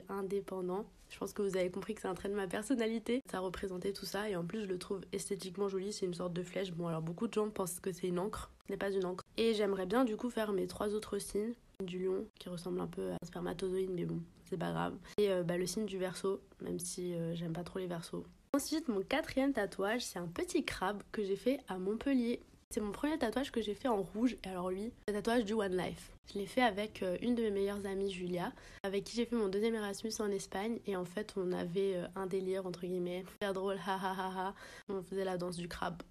indépendant. 0.10 0.86
Je 1.10 1.18
pense 1.18 1.34
que 1.34 1.42
vous 1.42 1.58
avez 1.58 1.70
compris 1.70 1.96
que 1.96 2.02
c'est 2.02 2.08
un 2.08 2.14
trait 2.14 2.30
de 2.30 2.36
ma 2.36 2.48
personnalité. 2.48 3.22
Ça 3.30 3.40
représentait 3.40 3.94
tout 3.94 4.06
ça 4.06 4.30
et 4.30 4.36
en 4.36 4.46
plus 4.46 4.62
je 4.62 4.68
le 4.68 4.78
trouve 4.78 5.02
esthétiquement 5.12 5.68
joli. 5.68 5.92
C'est 5.92 6.06
une 6.06 6.14
sorte 6.14 6.34
de 6.34 6.44
flèche. 6.44 6.72
Bon, 6.72 6.88
alors 6.88 7.02
beaucoup 7.02 7.28
de 7.28 7.34
gens 7.34 7.50
pensent 7.50 7.80
que 7.80 7.92
c'est 7.92 8.08
une 8.08 8.20
encre. 8.20 8.52
Ce 8.68 8.72
n'est 8.72 8.78
pas 8.78 8.92
une 8.92 9.06
encre. 9.06 9.24
Et 9.38 9.54
j'aimerais 9.54 9.86
bien 9.86 10.06
du 10.06 10.16
coup 10.16 10.30
faire 10.30 10.54
mes 10.54 10.68
trois 10.68 10.94
autres 10.94 11.18
signes. 11.18 11.54
Du 11.84 12.00
lion 12.00 12.26
qui 12.38 12.50
ressemble 12.50 12.82
un 12.82 12.88
peu 12.88 13.12
à 13.12 13.14
un 13.14 13.26
spermatozoïde, 13.26 13.92
mais 13.94 14.04
bon, 14.04 14.20
c'est 14.50 14.58
pas 14.58 14.72
grave. 14.72 14.98
Et 15.18 15.32
euh, 15.32 15.44
bah, 15.44 15.58
le 15.58 15.66
signe 15.66 15.86
du 15.86 15.98
verso, 15.98 16.42
même 16.62 16.78
si 16.78 17.14
euh, 17.14 17.34
j'aime 17.36 17.54
pas 17.54 17.64
trop 17.64 17.80
les 17.80 17.88
versos. 17.88 18.26
Ensuite, 18.52 18.88
mon 18.88 19.02
quatrième 19.02 19.54
tatouage, 19.54 20.02
c'est 20.02 20.20
un 20.20 20.28
petit 20.28 20.66
crabe 20.66 21.04
que 21.12 21.24
j'ai 21.24 21.36
fait 21.36 21.60
à 21.68 21.78
Montpellier. 21.78 22.42
C'est 22.72 22.82
mon 22.82 22.92
premier 22.92 23.18
tatouage 23.18 23.52
que 23.52 23.64
j'ai 23.64 23.74
fait 23.74 23.88
en 23.88 24.04
rouge. 24.04 24.36
Et 24.44 24.48
alors 24.48 24.70
lui, 24.70 24.92
le 25.08 25.14
tatouage 25.14 25.44
du 25.44 25.54
One 25.54 25.76
Life. 25.76 26.12
Je 26.32 26.38
l'ai 26.38 26.46
fait 26.46 26.62
avec 26.62 27.02
euh, 27.02 27.18
une 27.20 27.34
de 27.34 27.42
mes 27.42 27.50
meilleures 27.50 27.84
amies, 27.88 28.12
Julia, 28.12 28.54
avec 28.84 29.06
qui 29.06 29.16
j'ai 29.16 29.26
fait 29.26 29.36
mon 29.36 29.48
deuxième 29.48 29.74
Erasmus 29.74 30.12
en 30.20 30.30
Espagne. 30.30 30.78
Et 30.86 30.96
en 30.96 31.04
fait, 31.04 31.34
on 31.36 31.52
avait 31.52 31.96
euh, 31.96 32.06
un 32.16 32.28
délire, 32.28 32.68
entre 32.68 32.82
guillemets, 32.82 33.26
super 33.28 33.56
drôle, 33.56 33.78
ha 33.88 33.96
ha 33.96 34.12
ha 34.12 34.32
ha. 34.38 34.56
On 34.88 35.02
faisait 35.02 35.26
la 35.26 35.40
danse 35.40 35.58
du 35.58 35.68
crabe. 35.68 36.04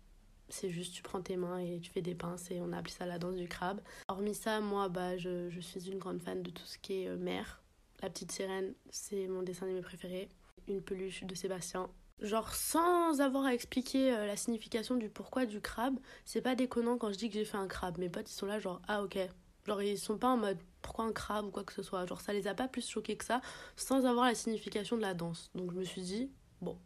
C'est 0.49 0.69
juste, 0.69 0.94
tu 0.94 1.02
prends 1.02 1.22
tes 1.22 1.37
mains 1.37 1.58
et 1.58 1.78
tu 1.78 1.93
fais 1.93 2.02
des 2.02 2.16
pinces 2.16 2.50
et 2.50 2.61
on 2.61 2.72
a 2.72 2.78
appelé 2.78 2.93
ça 2.93 3.06
la 3.06 3.20
danse 3.20 3.37
du 3.37 3.46
crabe. 3.46 3.81
Hormis 4.08 4.34
ça, 4.34 4.61
moi, 4.61 4.88
bah, 4.88 5.16
je, 5.16 5.50
je 5.50 5.61
suis 5.61 5.88
une 5.88 5.99
grande 6.00 6.21
fan 6.21 6.42
de 6.42 6.50
tout 6.50 6.64
ce 6.64 6.76
qui 6.78 7.04
est 7.04 7.09
euh, 7.09 7.16
mer. 7.16 7.62
La 8.02 8.11
petite 8.11 8.33
sirène, 8.33 8.75
c'est 8.90 9.28
mon 9.28 9.42
dessin 9.42 9.66
animé 9.66 9.83
préféré. 9.83 10.28
Une 10.66 10.83
peluche 10.83 11.23
de 11.23 11.35
Sébastien, 11.37 11.88
Genre 12.20 12.52
sans 12.54 13.20
avoir 13.20 13.44
à 13.44 13.54
expliquer 13.54 14.12
euh, 14.12 14.26
la 14.26 14.37
signification 14.37 14.96
du 14.96 15.08
pourquoi 15.08 15.46
du 15.46 15.60
crabe, 15.60 15.98
c'est 16.25 16.40
pas 16.40 16.56
déconnant 16.56 16.98
quand 16.98 17.12
je 17.12 17.18
dis 17.18 17.28
que 17.28 17.34
j'ai 17.34 17.44
fait 17.44 17.56
un 17.56 17.68
crabe. 17.68 17.98
Mes 17.98 18.08
potes 18.08 18.30
ils 18.30 18.34
sont 18.34 18.46
là 18.46 18.58
genre 18.58 18.80
ah 18.88 19.02
ok. 19.02 19.18
Genre 19.66 19.82
ils 19.82 19.98
sont 19.98 20.18
pas 20.18 20.28
en 20.28 20.37
mode 20.37 20.58
pourquoi 20.82 21.04
un 21.04 21.12
crabe 21.12 21.46
ou 21.46 21.50
quoi 21.50 21.64
que 21.64 21.72
ce 21.72 21.82
soit. 21.82 22.06
Genre 22.06 22.20
ça 22.20 22.32
les 22.32 22.48
a 22.48 22.54
pas 22.54 22.68
plus 22.68 22.88
choqués 22.88 23.16
que 23.16 23.25
ça 23.25 23.40
sans 23.76 24.04
avoir 24.04 24.26
la 24.26 24.34
signification 24.34 24.96
de 24.96 25.02
la 25.02 25.14
danse. 25.14 25.50
Donc 25.54 25.72
je 25.72 25.78
me 25.78 25.84
suis 25.84 26.02
dit 26.02 26.30
bon 26.60 26.76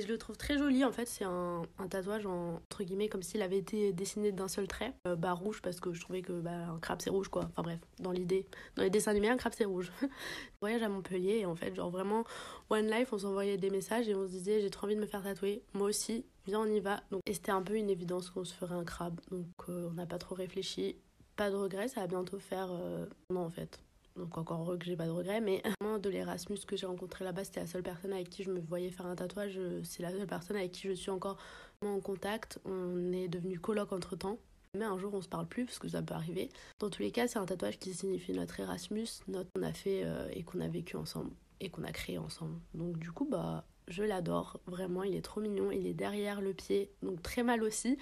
je 0.00 0.06
le 0.06 0.18
trouve 0.18 0.36
très 0.36 0.58
joli, 0.58 0.84
en 0.84 0.92
fait 0.92 1.06
c'est 1.06 1.24
un, 1.24 1.62
tatouage 1.90 2.26
entre 2.26 2.84
guillemets 2.84 3.08
comme 3.08 3.22
s'il 3.22 3.42
avait 3.42 3.58
été 3.58 3.92
dessiné 3.92 4.32
d'un 4.32 4.48
seul 4.48 4.66
trait, 4.66 4.94
euh, 5.06 5.16
bah 5.16 5.32
rouge 5.32 5.60
parce 5.62 5.80
que 5.80 5.92
je 5.92 6.00
trouvais 6.00 6.22
que 6.22 6.32
bah, 6.32 6.68
un 6.74 6.78
crabe 6.78 7.00
c'est 7.00 7.10
rouge 7.10 7.28
quoi, 7.28 7.44
enfin 7.46 7.62
bref, 7.62 7.80
dans 7.98 8.12
l'idée, 8.12 8.46
dans 8.76 8.82
les 8.82 8.90
dessins 8.90 9.10
animés 9.10 9.28
un 9.28 9.36
crabe 9.36 9.54
c'est 9.56 9.64
rouge. 9.64 9.92
Voyage 10.60 10.82
à 10.82 10.88
Montpellier 10.88 11.38
et 11.38 11.46
en 11.46 11.54
fait 11.54 11.74
genre 11.74 11.90
vraiment 11.90 12.24
One 12.70 12.90
Life 12.90 13.12
on 13.12 13.18
s'envoyait 13.18 13.56
des 13.56 13.70
messages 13.70 14.08
et 14.08 14.14
on 14.14 14.26
se 14.26 14.32
disait 14.32 14.60
j'ai 14.60 14.70
trop 14.70 14.86
envie 14.86 14.96
de 14.96 15.00
me 15.00 15.06
faire 15.06 15.22
tatouer, 15.22 15.62
moi 15.74 15.88
aussi, 15.88 16.24
viens 16.46 16.60
on 16.60 16.66
y 16.66 16.80
va. 16.80 17.02
Donc, 17.10 17.22
et 17.26 17.34
c'était 17.34 17.52
un 17.52 17.62
peu 17.62 17.74
une 17.74 17.90
évidence 17.90 18.30
qu'on 18.30 18.44
se 18.44 18.54
ferait 18.54 18.74
un 18.74 18.84
crabe, 18.84 19.20
donc 19.30 19.46
euh, 19.68 19.88
on 19.90 19.94
n'a 19.94 20.06
pas 20.06 20.18
trop 20.18 20.34
réfléchi, 20.34 20.96
pas 21.36 21.50
de 21.50 21.56
regret, 21.56 21.88
ça 21.88 22.00
va 22.00 22.06
bientôt 22.06 22.38
faire... 22.38 22.68
Euh, 22.72 23.06
non 23.30 23.42
en 23.42 23.50
fait, 23.50 23.80
donc 24.18 24.36
encore 24.36 24.60
heureux 24.60 24.76
que 24.76 24.84
j'ai 24.84 24.96
pas 24.96 25.06
de 25.06 25.10
regrets, 25.10 25.40
mais 25.40 25.62
de 26.02 26.10
l'Erasmus 26.10 26.58
que 26.66 26.76
j'ai 26.76 26.86
rencontré 26.86 27.24
là-bas, 27.24 27.44
c'était 27.44 27.60
la 27.60 27.66
seule 27.66 27.82
personne 27.82 28.12
avec 28.12 28.28
qui 28.28 28.42
je 28.42 28.50
me 28.50 28.60
voyais 28.60 28.90
faire 28.90 29.06
un 29.06 29.16
tatouage, 29.16 29.58
c'est 29.84 30.02
la 30.02 30.10
seule 30.10 30.26
personne 30.26 30.56
avec 30.56 30.72
qui 30.72 30.88
je 30.88 30.92
suis 30.92 31.10
encore 31.10 31.38
en 31.84 32.00
contact, 32.00 32.58
on 32.64 33.12
est 33.12 33.28
devenu 33.28 33.58
coloc 33.58 33.92
entre 33.92 34.16
temps. 34.16 34.38
Mais 34.74 34.84
un 34.84 34.98
jour 34.98 35.14
on 35.14 35.22
se 35.22 35.28
parle 35.28 35.46
plus 35.46 35.64
parce 35.64 35.78
que 35.78 35.88
ça 35.88 36.02
peut 36.02 36.14
arriver. 36.14 36.50
Dans 36.78 36.90
tous 36.90 37.00
les 37.00 37.10
cas, 37.10 37.26
c'est 37.26 37.38
un 37.38 37.46
tatouage 37.46 37.78
qui 37.78 37.94
signifie 37.94 38.32
notre 38.32 38.60
Erasmus, 38.60 39.08
notre 39.26 39.50
qu'on 39.52 39.62
a 39.62 39.72
fait 39.72 40.02
euh, 40.04 40.28
et 40.32 40.42
qu'on 40.42 40.60
a 40.60 40.68
vécu 40.68 40.96
ensemble 40.96 41.30
et 41.60 41.70
qu'on 41.70 41.84
a 41.84 41.92
créé 41.92 42.18
ensemble. 42.18 42.58
Donc 42.74 42.98
du 42.98 43.10
coup 43.10 43.24
bah 43.24 43.64
je 43.88 44.02
l'adore 44.02 44.60
vraiment, 44.66 45.02
il 45.02 45.14
est 45.14 45.22
trop 45.22 45.40
mignon, 45.40 45.70
il 45.70 45.86
est 45.86 45.94
derrière 45.94 46.40
le 46.40 46.52
pied, 46.52 46.90
donc 47.02 47.22
très 47.22 47.42
mal 47.42 47.62
aussi. 47.62 47.98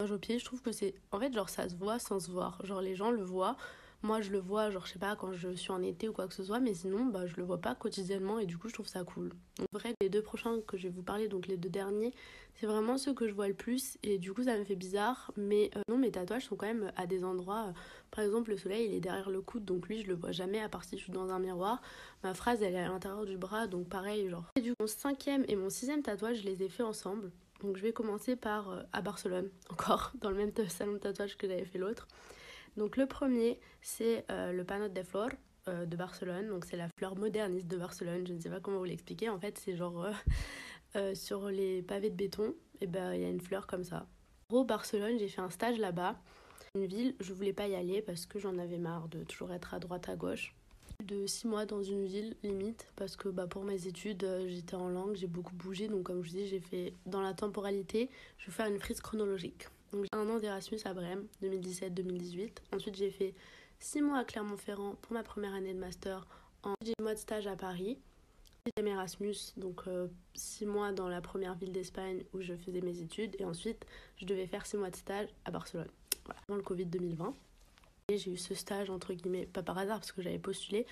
Au 0.00 0.18
pied, 0.18 0.38
je 0.38 0.44
trouve 0.44 0.60
que 0.60 0.72
c'est 0.72 0.94
en 1.12 1.20
fait 1.20 1.32
genre 1.32 1.48
ça 1.48 1.68
se 1.68 1.76
voit 1.76 1.98
sans 1.98 2.20
se 2.20 2.30
voir. 2.30 2.64
Genre 2.64 2.80
les 2.80 2.96
gens 2.96 3.10
le 3.10 3.22
voient 3.22 3.56
moi 4.04 4.20
je 4.20 4.30
le 4.30 4.38
vois, 4.38 4.70
genre 4.70 4.86
je 4.86 4.92
sais 4.92 4.98
pas, 4.98 5.16
quand 5.16 5.32
je 5.32 5.48
suis 5.54 5.72
en 5.72 5.82
été 5.82 6.08
ou 6.08 6.12
quoi 6.12 6.28
que 6.28 6.34
ce 6.34 6.44
soit, 6.44 6.60
mais 6.60 6.74
sinon 6.74 7.06
bah, 7.06 7.26
je 7.26 7.36
le 7.36 7.42
vois 7.42 7.58
pas 7.58 7.74
quotidiennement 7.74 8.38
et 8.38 8.46
du 8.46 8.58
coup 8.58 8.68
je 8.68 8.74
trouve 8.74 8.86
ça 8.86 9.02
cool. 9.02 9.32
En 9.60 9.64
vrai, 9.72 9.94
les 10.00 10.10
deux 10.10 10.22
prochains 10.22 10.60
que 10.66 10.76
je 10.76 10.84
vais 10.84 10.94
vous 10.94 11.02
parler, 11.02 11.26
donc 11.26 11.46
les 11.46 11.56
deux 11.56 11.70
derniers, 11.70 12.12
c'est 12.54 12.66
vraiment 12.66 12.98
ceux 12.98 13.14
que 13.14 13.26
je 13.26 13.32
vois 13.32 13.48
le 13.48 13.54
plus 13.54 13.96
et 14.02 14.18
du 14.18 14.34
coup 14.34 14.44
ça 14.44 14.56
me 14.58 14.64
fait 14.64 14.76
bizarre, 14.76 15.32
mais 15.36 15.70
euh, 15.76 15.80
non, 15.88 15.96
mes 15.96 16.10
tatouages 16.10 16.44
sont 16.44 16.54
quand 16.54 16.66
même 16.66 16.92
à 16.96 17.06
des 17.06 17.24
endroits, 17.24 17.68
euh, 17.68 17.72
par 18.10 18.22
exemple 18.22 18.50
le 18.50 18.58
soleil 18.58 18.88
il 18.88 18.94
est 18.94 19.00
derrière 19.00 19.30
le 19.30 19.40
coude, 19.40 19.64
donc 19.64 19.88
lui 19.88 20.02
je 20.02 20.06
le 20.06 20.14
vois 20.14 20.32
jamais 20.32 20.60
à 20.60 20.68
part 20.68 20.84
si 20.84 20.98
je 20.98 21.02
suis 21.02 21.12
dans 21.12 21.30
un 21.30 21.38
miroir. 21.38 21.80
Ma 22.22 22.34
phrase 22.34 22.62
elle 22.62 22.74
est 22.74 22.80
à 22.80 22.88
l'intérieur 22.88 23.24
du 23.24 23.38
bras, 23.38 23.66
donc 23.66 23.88
pareil, 23.88 24.28
genre. 24.28 24.44
Et 24.56 24.60
du 24.60 24.70
coup, 24.72 24.76
mon 24.80 24.86
cinquième 24.86 25.44
et 25.48 25.56
mon 25.56 25.70
sixième 25.70 26.02
tatouage, 26.02 26.42
je 26.42 26.44
les 26.44 26.62
ai 26.62 26.68
fait 26.68 26.82
ensemble. 26.82 27.30
Donc 27.62 27.78
je 27.78 27.82
vais 27.82 27.94
commencer 27.94 28.36
par 28.36 28.70
euh, 28.70 28.82
à 28.92 29.00
Barcelone, 29.00 29.48
encore, 29.70 30.12
dans 30.20 30.30
le 30.30 30.36
même 30.36 30.52
salon 30.68 30.92
de 30.92 30.98
tatouage 30.98 31.38
que 31.38 31.48
j'avais 31.48 31.64
fait 31.64 31.78
l'autre. 31.78 32.06
Donc 32.76 32.96
le 32.96 33.06
premier, 33.06 33.60
c'est 33.80 34.24
euh, 34.30 34.52
le 34.52 34.64
Panot 34.64 34.88
de 34.88 35.02
Flor 35.02 35.28
euh, 35.68 35.86
de 35.86 35.96
Barcelone. 35.96 36.48
Donc 36.48 36.64
c'est 36.64 36.76
la 36.76 36.88
fleur 36.98 37.16
moderniste 37.16 37.68
de 37.68 37.76
Barcelone. 37.76 38.26
Je 38.26 38.32
ne 38.32 38.40
sais 38.40 38.50
pas 38.50 38.60
comment 38.60 38.78
vous 38.78 38.84
l'expliquer. 38.84 39.28
En 39.28 39.38
fait, 39.38 39.58
c'est 39.58 39.76
genre 39.76 40.08
euh, 40.96 41.14
sur 41.14 41.48
les 41.48 41.82
pavés 41.82 42.10
de 42.10 42.16
béton, 42.16 42.54
et 42.80 42.86
ben 42.86 43.14
il 43.14 43.20
y 43.20 43.24
a 43.24 43.28
une 43.28 43.40
fleur 43.40 43.66
comme 43.66 43.84
ça. 43.84 44.06
Au 44.50 44.64
Barcelone, 44.64 45.18
j'ai 45.18 45.28
fait 45.28 45.40
un 45.40 45.50
stage 45.50 45.78
là-bas. 45.78 46.16
Une 46.74 46.86
ville, 46.86 47.14
je 47.20 47.32
voulais 47.32 47.52
pas 47.52 47.68
y 47.68 47.74
aller 47.76 48.02
parce 48.02 48.26
que 48.26 48.38
j'en 48.38 48.58
avais 48.58 48.78
marre 48.78 49.08
de 49.08 49.22
toujours 49.22 49.52
être 49.52 49.74
à 49.74 49.78
droite 49.78 50.08
à 50.08 50.16
gauche. 50.16 50.54
De 51.04 51.26
six 51.26 51.46
mois 51.46 51.66
dans 51.66 51.82
une 51.82 52.04
ville 52.04 52.36
limite 52.42 52.88
parce 52.96 53.16
que 53.16 53.28
bah, 53.28 53.46
pour 53.46 53.64
mes 53.64 53.86
études 53.86 54.26
j'étais 54.46 54.74
en 54.74 54.88
langue, 54.88 55.14
j'ai 55.14 55.26
beaucoup 55.26 55.54
bougé 55.54 55.88
donc 55.88 56.04
comme 56.04 56.22
je 56.22 56.30
dis 56.30 56.46
j'ai 56.46 56.60
fait 56.60 56.94
dans 57.04 57.20
la 57.20 57.34
temporalité, 57.34 58.10
je 58.38 58.46
vais 58.46 58.52
faire 58.52 58.66
une 58.66 58.78
frise 58.78 59.00
chronologique. 59.00 59.66
Donc 59.94 60.06
j'ai 60.12 60.18
un 60.18 60.28
an 60.28 60.40
d'Erasmus 60.40 60.80
à 60.86 60.92
Brême, 60.92 61.24
2017-2018. 61.40 62.50
Ensuite 62.74 62.96
j'ai 62.96 63.12
fait 63.12 63.32
6 63.78 64.02
mois 64.02 64.18
à 64.18 64.24
Clermont-Ferrand 64.24 64.96
pour 65.00 65.12
ma 65.12 65.22
première 65.22 65.54
année 65.54 65.72
de 65.72 65.78
master 65.78 66.26
en 66.64 66.74
10 66.82 66.94
mois 67.00 67.14
de 67.14 67.18
stage 67.20 67.46
à 67.46 67.54
Paris. 67.54 67.96
Deuxième 68.66 68.92
Erasmus, 68.92 69.36
donc 69.56 69.82
6 70.34 70.64
euh, 70.64 70.66
mois 70.66 70.90
dans 70.90 71.08
la 71.08 71.20
première 71.20 71.54
ville 71.54 71.70
d'Espagne 71.70 72.24
où 72.32 72.40
je 72.40 72.54
faisais 72.54 72.80
mes 72.80 73.02
études. 73.02 73.36
Et 73.38 73.44
ensuite 73.44 73.86
je 74.16 74.26
devais 74.26 74.48
faire 74.48 74.66
6 74.66 74.78
mois 74.78 74.90
de 74.90 74.96
stage 74.96 75.28
à 75.44 75.52
Barcelone. 75.52 75.90
Dans 76.48 76.56
le 76.56 76.62
Covid 76.62 76.86
2020. 76.86 77.32
Et 78.08 78.18
j'ai 78.18 78.32
eu 78.32 78.36
ce 78.36 78.56
stage 78.56 78.90
entre 78.90 79.12
guillemets, 79.12 79.46
pas 79.46 79.62
par 79.62 79.78
hasard 79.78 80.00
parce 80.00 80.10
que 80.10 80.22
j'avais 80.22 80.40
postulé, 80.40 80.86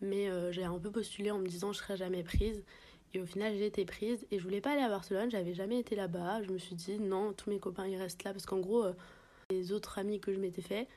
mais 0.00 0.30
euh, 0.30 0.50
j'ai 0.50 0.64
un 0.64 0.78
peu 0.78 0.90
postulé 0.90 1.30
en 1.30 1.38
me 1.38 1.46
disant 1.46 1.74
je 1.74 1.78
serais 1.78 1.98
jamais 1.98 2.22
prise. 2.22 2.64
Et 3.14 3.20
au 3.20 3.26
final, 3.26 3.54
j'ai 3.56 3.66
été 3.66 3.84
prise 3.84 4.26
et 4.30 4.38
je 4.38 4.44
voulais 4.44 4.60
pas 4.60 4.72
aller 4.72 4.82
à 4.82 4.88
Barcelone, 4.88 5.30
j'avais 5.30 5.54
jamais 5.54 5.78
été 5.78 5.96
là-bas. 5.96 6.42
Je 6.42 6.52
me 6.52 6.58
suis 6.58 6.74
dit 6.74 6.98
non, 6.98 7.32
tous 7.32 7.50
mes 7.50 7.58
copains 7.58 7.86
ils 7.86 7.96
restent 7.96 8.24
là 8.24 8.32
parce 8.32 8.46
qu'en 8.46 8.58
gros, 8.58 8.84
euh, 8.84 8.92
les 9.50 9.72
autres 9.72 9.98
amis 9.98 10.20
que 10.20 10.32
je 10.32 10.38
m'étais 10.38 10.62
fait, 10.62 10.88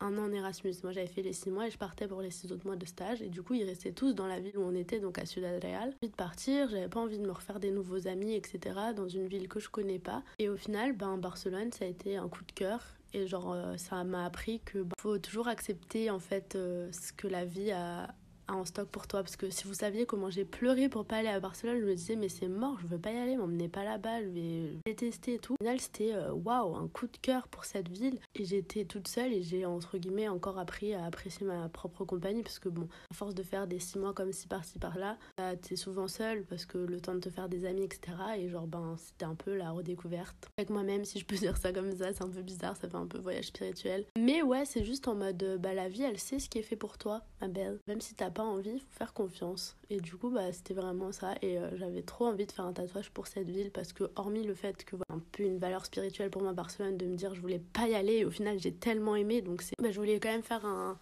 un 0.00 0.18
an 0.18 0.24
en 0.24 0.32
Erasmus. 0.32 0.74
Moi, 0.82 0.92
j'avais 0.92 1.06
fait 1.06 1.22
les 1.22 1.32
six 1.32 1.50
mois 1.50 1.66
et 1.66 1.70
je 1.70 1.78
partais 1.78 2.06
pour 2.06 2.20
les 2.20 2.30
six 2.30 2.52
autres 2.52 2.66
mois 2.66 2.76
de 2.76 2.84
stage. 2.84 3.22
Et 3.22 3.28
du 3.28 3.42
coup, 3.42 3.54
ils 3.54 3.64
restaient 3.64 3.92
tous 3.92 4.14
dans 4.14 4.26
la 4.26 4.38
ville 4.38 4.56
où 4.56 4.62
on 4.62 4.74
était, 4.74 5.00
donc 5.00 5.18
à 5.18 5.26
Ciudad 5.26 5.62
Real. 5.62 5.94
Envie 6.02 6.10
de 6.10 6.16
partir, 6.16 6.68
j'avais 6.68 6.88
pas 6.88 7.00
envie 7.00 7.18
de 7.18 7.26
me 7.26 7.32
refaire 7.32 7.58
des 7.58 7.70
nouveaux 7.70 8.06
amis, 8.06 8.34
etc. 8.34 8.76
dans 8.94 9.08
une 9.08 9.26
ville 9.26 9.48
que 9.48 9.60
je 9.60 9.68
connais 9.68 9.98
pas. 9.98 10.22
Et 10.38 10.48
au 10.48 10.56
final, 10.56 10.92
ben, 10.92 11.16
Barcelone, 11.16 11.72
ça 11.72 11.84
a 11.84 11.88
été 11.88 12.16
un 12.16 12.28
coup 12.28 12.44
de 12.44 12.52
cœur. 12.52 12.82
Et 13.14 13.26
genre, 13.26 13.52
euh, 13.52 13.76
ça 13.78 14.04
m'a 14.04 14.26
appris 14.26 14.60
que 14.60 14.78
ben, 14.78 14.92
faut 14.98 15.18
toujours 15.18 15.48
accepter 15.48 16.10
en 16.10 16.18
fait 16.18 16.54
euh, 16.54 16.90
ce 16.92 17.12
que 17.12 17.26
la 17.26 17.46
vie 17.46 17.72
a, 17.72 18.14
en 18.48 18.64
stock 18.64 18.88
pour 18.88 19.06
toi. 19.06 19.22
Parce 19.22 19.36
que 19.36 19.50
si 19.50 19.66
vous 19.66 19.74
saviez 19.74 20.06
comment 20.06 20.30
j'ai 20.30 20.44
pleuré 20.44 20.88
pour 20.88 21.04
pas 21.04 21.16
aller 21.16 21.28
à 21.28 21.40
Barcelone 21.40 21.80
je 21.80 21.84
me 21.84 21.94
disais 21.94 22.16
mais 22.16 22.28
c'est 22.28 22.48
mort 22.48 22.78
je 22.80 22.86
veux 22.86 22.98
pas 22.98 23.12
y 23.12 23.16
aller 23.16 23.36
m'emmenez 23.36 23.68
pas 23.68 23.84
là-bas 23.84 24.22
je 24.22 24.28
vais 24.28 24.72
détester 24.86 25.34
et 25.34 25.38
tout. 25.38 25.54
Au 25.54 25.64
final 25.64 25.80
c'était 25.80 26.12
euh, 26.14 26.32
waouh 26.32 26.76
un 26.76 26.88
coup 26.88 27.06
de 27.06 27.16
cœur 27.20 27.48
pour 27.48 27.64
cette 27.64 27.88
ville. 27.88 28.18
Et 28.34 28.44
j'étais 28.44 28.84
toute 28.84 29.08
seule 29.08 29.32
et 29.32 29.42
j'ai 29.42 29.66
entre 29.66 29.98
guillemets 29.98 30.28
encore 30.28 30.58
appris 30.58 30.94
à 30.94 31.04
apprécier 31.04 31.46
ma 31.46 31.68
propre 31.68 32.04
compagnie. 32.04 32.42
Parce 32.42 32.58
que 32.58 32.68
bon 32.68 32.88
à 33.10 33.14
force 33.14 33.34
de 33.34 33.42
faire 33.42 33.66
des 33.66 33.78
six 33.78 33.98
mois 33.98 34.14
comme 34.14 34.32
ci 34.32 34.46
par-ci 34.46 34.78
par-là 34.78 35.16
bah, 35.36 35.56
t'es 35.56 35.76
souvent 35.76 36.08
seule 36.08 36.44
parce 36.44 36.64
que 36.64 36.78
le 36.78 37.00
temps 37.00 37.14
de 37.14 37.20
te 37.20 37.30
faire 37.30 37.48
des 37.48 37.64
amis 37.64 37.82
etc 37.82 38.12
et 38.36 38.48
genre 38.48 38.66
ben 38.66 38.96
c'était 38.98 39.24
un 39.24 39.34
peu 39.34 39.54
la 39.54 39.70
redécouverte. 39.70 40.48
Avec 40.56 40.70
moi-même 40.70 41.04
si 41.04 41.18
je 41.18 41.24
peux 41.24 41.36
dire 41.38 41.56
ça 41.56 41.72
comme 41.72 41.92
ça 41.96 42.12
c'est 42.12 42.22
un 42.22 42.28
peu 42.28 42.42
bizarre 42.42 42.76
ça 42.76 42.88
fait 42.88 42.96
un 42.96 43.06
peu 43.06 43.18
voyage 43.18 43.46
spirituel. 43.46 44.06
Mais 44.18 44.42
ouais 44.42 44.64
c'est 44.64 44.84
juste 44.84 45.08
en 45.08 45.14
mode 45.14 45.58
bah 45.60 45.74
la 45.74 45.88
vie 45.88 46.02
elle 46.02 46.18
sait 46.18 46.38
ce 46.38 46.48
qui 46.48 46.58
est 46.58 46.62
fait 46.62 46.76
pour 46.76 46.98
toi 46.98 47.22
ma 47.40 47.48
belle. 47.48 47.78
Même 47.86 48.00
si 48.00 48.14
t'as 48.14 48.30
envie, 48.44 48.70
il 48.74 48.80
faut 48.80 48.98
faire 48.98 49.12
confiance. 49.12 49.76
Et 49.90 50.00
du 50.00 50.16
coup, 50.16 50.30
bah, 50.30 50.52
c'était 50.52 50.74
vraiment 50.74 51.12
ça. 51.12 51.34
Et 51.42 51.58
euh, 51.58 51.76
j'avais 51.76 52.02
trop 52.02 52.26
envie 52.26 52.46
de 52.46 52.52
faire 52.52 52.64
un 52.64 52.72
tatouage 52.72 53.10
pour 53.10 53.26
cette 53.26 53.48
ville 53.48 53.70
parce 53.70 53.92
que, 53.92 54.04
hormis 54.16 54.44
le 54.44 54.54
fait 54.54 54.84
que, 54.84 54.96
voilà, 54.96 55.20
un 55.20 55.22
peu 55.32 55.42
une 55.44 55.58
valeur 55.58 55.84
spirituelle 55.86 56.30
pour 56.30 56.42
moi, 56.42 56.52
Barcelone, 56.52 56.96
de 56.96 57.06
me 57.06 57.16
dire 57.16 57.34
je 57.34 57.40
voulais 57.40 57.62
pas 57.72 57.88
y 57.88 57.94
aller, 57.94 58.18
et 58.18 58.24
au 58.24 58.30
final, 58.30 58.58
j'ai 58.58 58.72
tellement 58.72 59.16
aimé. 59.16 59.42
Donc, 59.42 59.62
c'est, 59.62 59.74
bah, 59.80 59.90
je 59.90 59.98
voulais 59.98 60.20
quand 60.20 60.30
même 60.30 60.42
faire 60.42 60.64
un, 60.64 60.98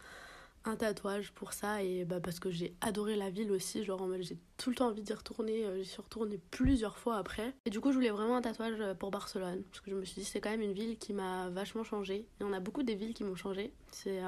un 0.68 0.76
tatouage 0.76 1.32
pour 1.32 1.52
ça 1.52 1.82
et 1.82 2.04
bah 2.04 2.20
parce 2.20 2.40
que 2.40 2.50
j'ai 2.50 2.74
adoré 2.80 3.16
la 3.16 3.30
ville 3.30 3.50
aussi 3.52 3.84
genre 3.84 4.06
j'ai 4.20 4.36
tout 4.56 4.70
le 4.70 4.76
temps 4.76 4.88
envie 4.88 5.02
d'y 5.02 5.12
retourner 5.12 5.64
euh, 5.64 5.82
j'y 5.82 5.88
suis 5.88 6.02
retournée 6.02 6.40
plusieurs 6.50 6.98
fois 6.98 7.16
après. 7.16 7.54
Et 7.64 7.70
du 7.70 7.80
coup 7.80 7.90
je 7.90 7.96
voulais 7.96 8.10
vraiment 8.10 8.36
un 8.36 8.42
tatouage 8.42 8.80
euh, 8.80 8.94
pour 8.94 9.10
Barcelone 9.10 9.62
parce 9.70 9.80
que 9.80 9.90
je 9.90 9.96
me 9.96 10.04
suis 10.04 10.20
dit 10.20 10.24
c'est 10.24 10.40
quand 10.40 10.50
même 10.50 10.62
une 10.62 10.72
ville 10.72 10.98
qui 10.98 11.12
m'a 11.12 11.48
vachement 11.50 11.84
changé 11.84 12.26
et 12.40 12.44
on 12.44 12.52
a 12.52 12.60
beaucoup 12.60 12.82
des 12.82 12.94
villes 12.94 13.14
qui 13.14 13.24
m'ont 13.24 13.36
changé 13.36 13.72
c'est 13.90 14.20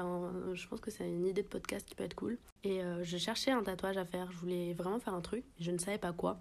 je 0.53 0.67
pense 0.67 0.79
que 0.79 0.91
c'est 0.91 1.07
une 1.07 1.27
idée 1.27 1.43
de 1.43 1.47
podcast 1.47 1.85
qui 1.87 1.95
peut 1.95 2.03
être 2.03 2.15
cool. 2.15 2.37
Et 2.63 2.81
euh, 2.83 3.03
je 3.03 3.17
cherchais 3.17 3.51
un 3.51 3.63
tatouage 3.63 3.97
à 3.97 4.05
faire. 4.05 4.31
Je 4.31 4.37
voulais 4.37 4.73
vraiment 4.73 4.99
faire 4.99 5.13
un 5.13 5.21
truc 5.21 5.43
je 5.59 5.71
ne 5.71 5.77
savais 5.77 5.97
pas 5.97 6.13
quoi 6.13 6.39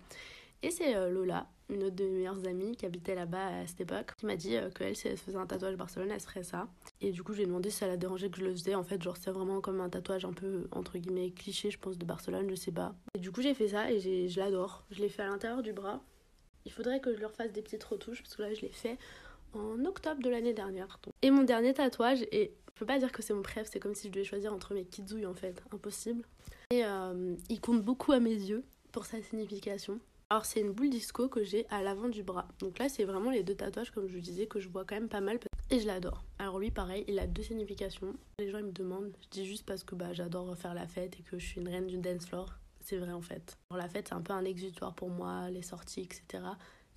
et 0.63 0.71
c'est 0.71 0.95
Lola, 1.11 1.49
une 1.71 1.85
autre 1.85 1.97
de 1.97 2.05
mes 2.05 2.11
meilleures 2.11 2.47
amies 2.47 2.77
qui 2.77 2.87
habitait 2.87 3.15
là-bas 3.15 3.61
à 3.61 3.67
cette 3.67 3.81
époque, 3.83 4.15
qui 4.17 4.27
m'a 4.27 4.37
dit 4.37 4.57
qu'elle, 4.75 4.97
si 4.97 5.09
elle 5.09 5.19
se 5.19 5.25
faisait 5.25 5.37
un 5.37 5.47
tatouage 5.47 5.77
Barcelone, 5.77 6.11
elle 6.11 6.21
ferait 6.21 6.43
ça. 6.43 6.69
Et 7.01 7.11
du 7.11 7.23
coup, 7.23 7.33
j'ai 7.33 7.47
demandé 7.47 7.71
si 7.71 7.79
ça 7.79 7.87
la 7.87 7.97
dérangeait 7.97 8.31
que 8.31 8.39
je 8.39 8.45
le 8.45 8.53
faisais. 8.53 8.75
En 8.75 8.83
fait, 8.83 9.03
genre, 9.03 9.17
c'est 9.17 9.31
vraiment 9.31 9.61
comme 9.61 9.81
un 9.81 9.89
tatouage 9.89 10.25
un 10.25 10.33
peu, 10.33 10.67
entre 10.73 10.99
guillemets, 10.99 11.31
cliché, 11.31 11.71
je 11.71 11.79
pense, 11.79 11.99
de 11.99 12.05
Barcelone, 12.05 12.49
je 12.51 12.55
sais 12.55 12.73
pas. 12.73 12.95
Et 13.15 13.19
du 13.19 13.31
coup, 13.31 13.43
j'ai 13.43 13.55
fait 13.55 13.69
ça 13.69 13.91
et 13.91 14.01
je 14.01 14.41
l'adore. 14.41 14.85
Je 14.91 15.01
l'ai 15.01 15.09
fait 15.09 15.23
à 15.23 15.29
l'intérieur 15.29 15.63
du 15.63 15.73
bras. 15.73 16.01
Il 16.65 16.73
faudrait 16.73 17.01
que 17.01 17.15
je 17.15 17.21
leur 17.21 17.33
fasse 17.33 17.53
des 17.53 17.63
petites 17.63 17.85
retouches 17.85 18.23
parce 18.23 18.37
que 18.37 18.43
là, 18.43 18.53
je 18.55 18.63
l'ai 18.63 18.71
fait 18.71 18.99
en 19.55 19.85
octobre 19.85 20.23
de 20.23 20.29
l'année 20.29 20.55
dernière. 20.55 20.99
Et 21.23 21.31
mon 21.31 21.43
dernier 21.43 21.75
tatouage, 21.75 22.23
et 22.33 22.53
je 22.69 22.79
peux 22.79 22.87
pas 22.87 22.99
dire 22.99 23.13
que 23.13 23.23
c'est 23.23 23.35
mon 23.35 23.43
préf, 23.43 23.69
c'est 23.71 23.81
comme 23.81 23.95
si 23.95 24.09
je 24.09 24.13
devais 24.13 24.25
choisir 24.25 24.53
entre 24.53 24.75
mes 24.75 24.85
kizouilles 24.85 25.27
en 25.27 25.35
fait, 25.35 25.63
impossible. 25.73 26.25
Et 26.71 26.85
euh, 26.85 27.35
il 27.49 27.61
compte 27.61 27.83
beaucoup 27.83 28.13
à 28.13 28.21
mes 28.21 28.35
yeux 28.35 28.65
pour 28.93 29.07
sa 29.07 29.23
signification. 29.23 30.01
Alors 30.31 30.45
c'est 30.45 30.61
une 30.61 30.73
boule 30.73 30.91
disco 30.91 31.29
que 31.29 31.43
j'ai 31.43 31.67
à 31.71 31.83
l'avant 31.83 32.09
du 32.09 32.23
bras. 32.23 32.49
Donc 32.59 32.79
là 32.79 32.91
c'est 32.91 33.05
vraiment 33.05 33.31
les 33.31 33.43
deux 33.43 33.55
tatouages 33.55 33.91
comme 33.91 34.07
je 34.09 34.15
vous 34.15 34.21
disais 34.21 34.47
que 34.47 34.61
je 34.61 34.69
vois 34.69 34.85
quand 34.85 34.95
même 34.95 35.09
pas 35.09 35.23
mal 35.23 35.39
et 35.71 35.81
je 35.81 35.87
l'adore. 35.87 36.23
Alors 36.39 36.59
lui 36.59 36.71
pareil, 36.71 37.05
il 37.09 37.19
a 37.19 37.27
deux 37.27 37.43
significations. 37.43 38.15
Les 38.39 38.51
gens 38.51 38.59
ils 38.59 38.67
me 38.67 38.73
demandent, 38.73 39.11
je 39.23 39.29
dis 39.31 39.47
juste 39.47 39.65
parce 39.65 39.85
que 39.85 39.95
bah, 39.95 40.13
j'adore 40.13 40.55
faire 40.59 40.75
la 40.75 40.87
fête 40.87 41.19
et 41.19 41.23
que 41.23 41.39
je 41.39 41.47
suis 41.47 41.61
une 41.63 41.69
reine 41.69 41.87
du 41.87 41.97
dance 41.97 42.27
floor. 42.27 42.53
C'est 42.83 42.99
vrai 42.99 43.13
en 43.13 43.23
fait. 43.23 43.57
Alors, 43.71 43.83
la 43.83 43.89
fête 43.89 44.09
c'est 44.09 44.15
un 44.15 44.21
peu 44.21 44.35
un 44.35 44.45
exutoire 44.45 44.95
pour 44.95 45.09
moi, 45.09 45.49
les 45.49 45.63
sorties 45.63 46.03
etc. 46.03 46.45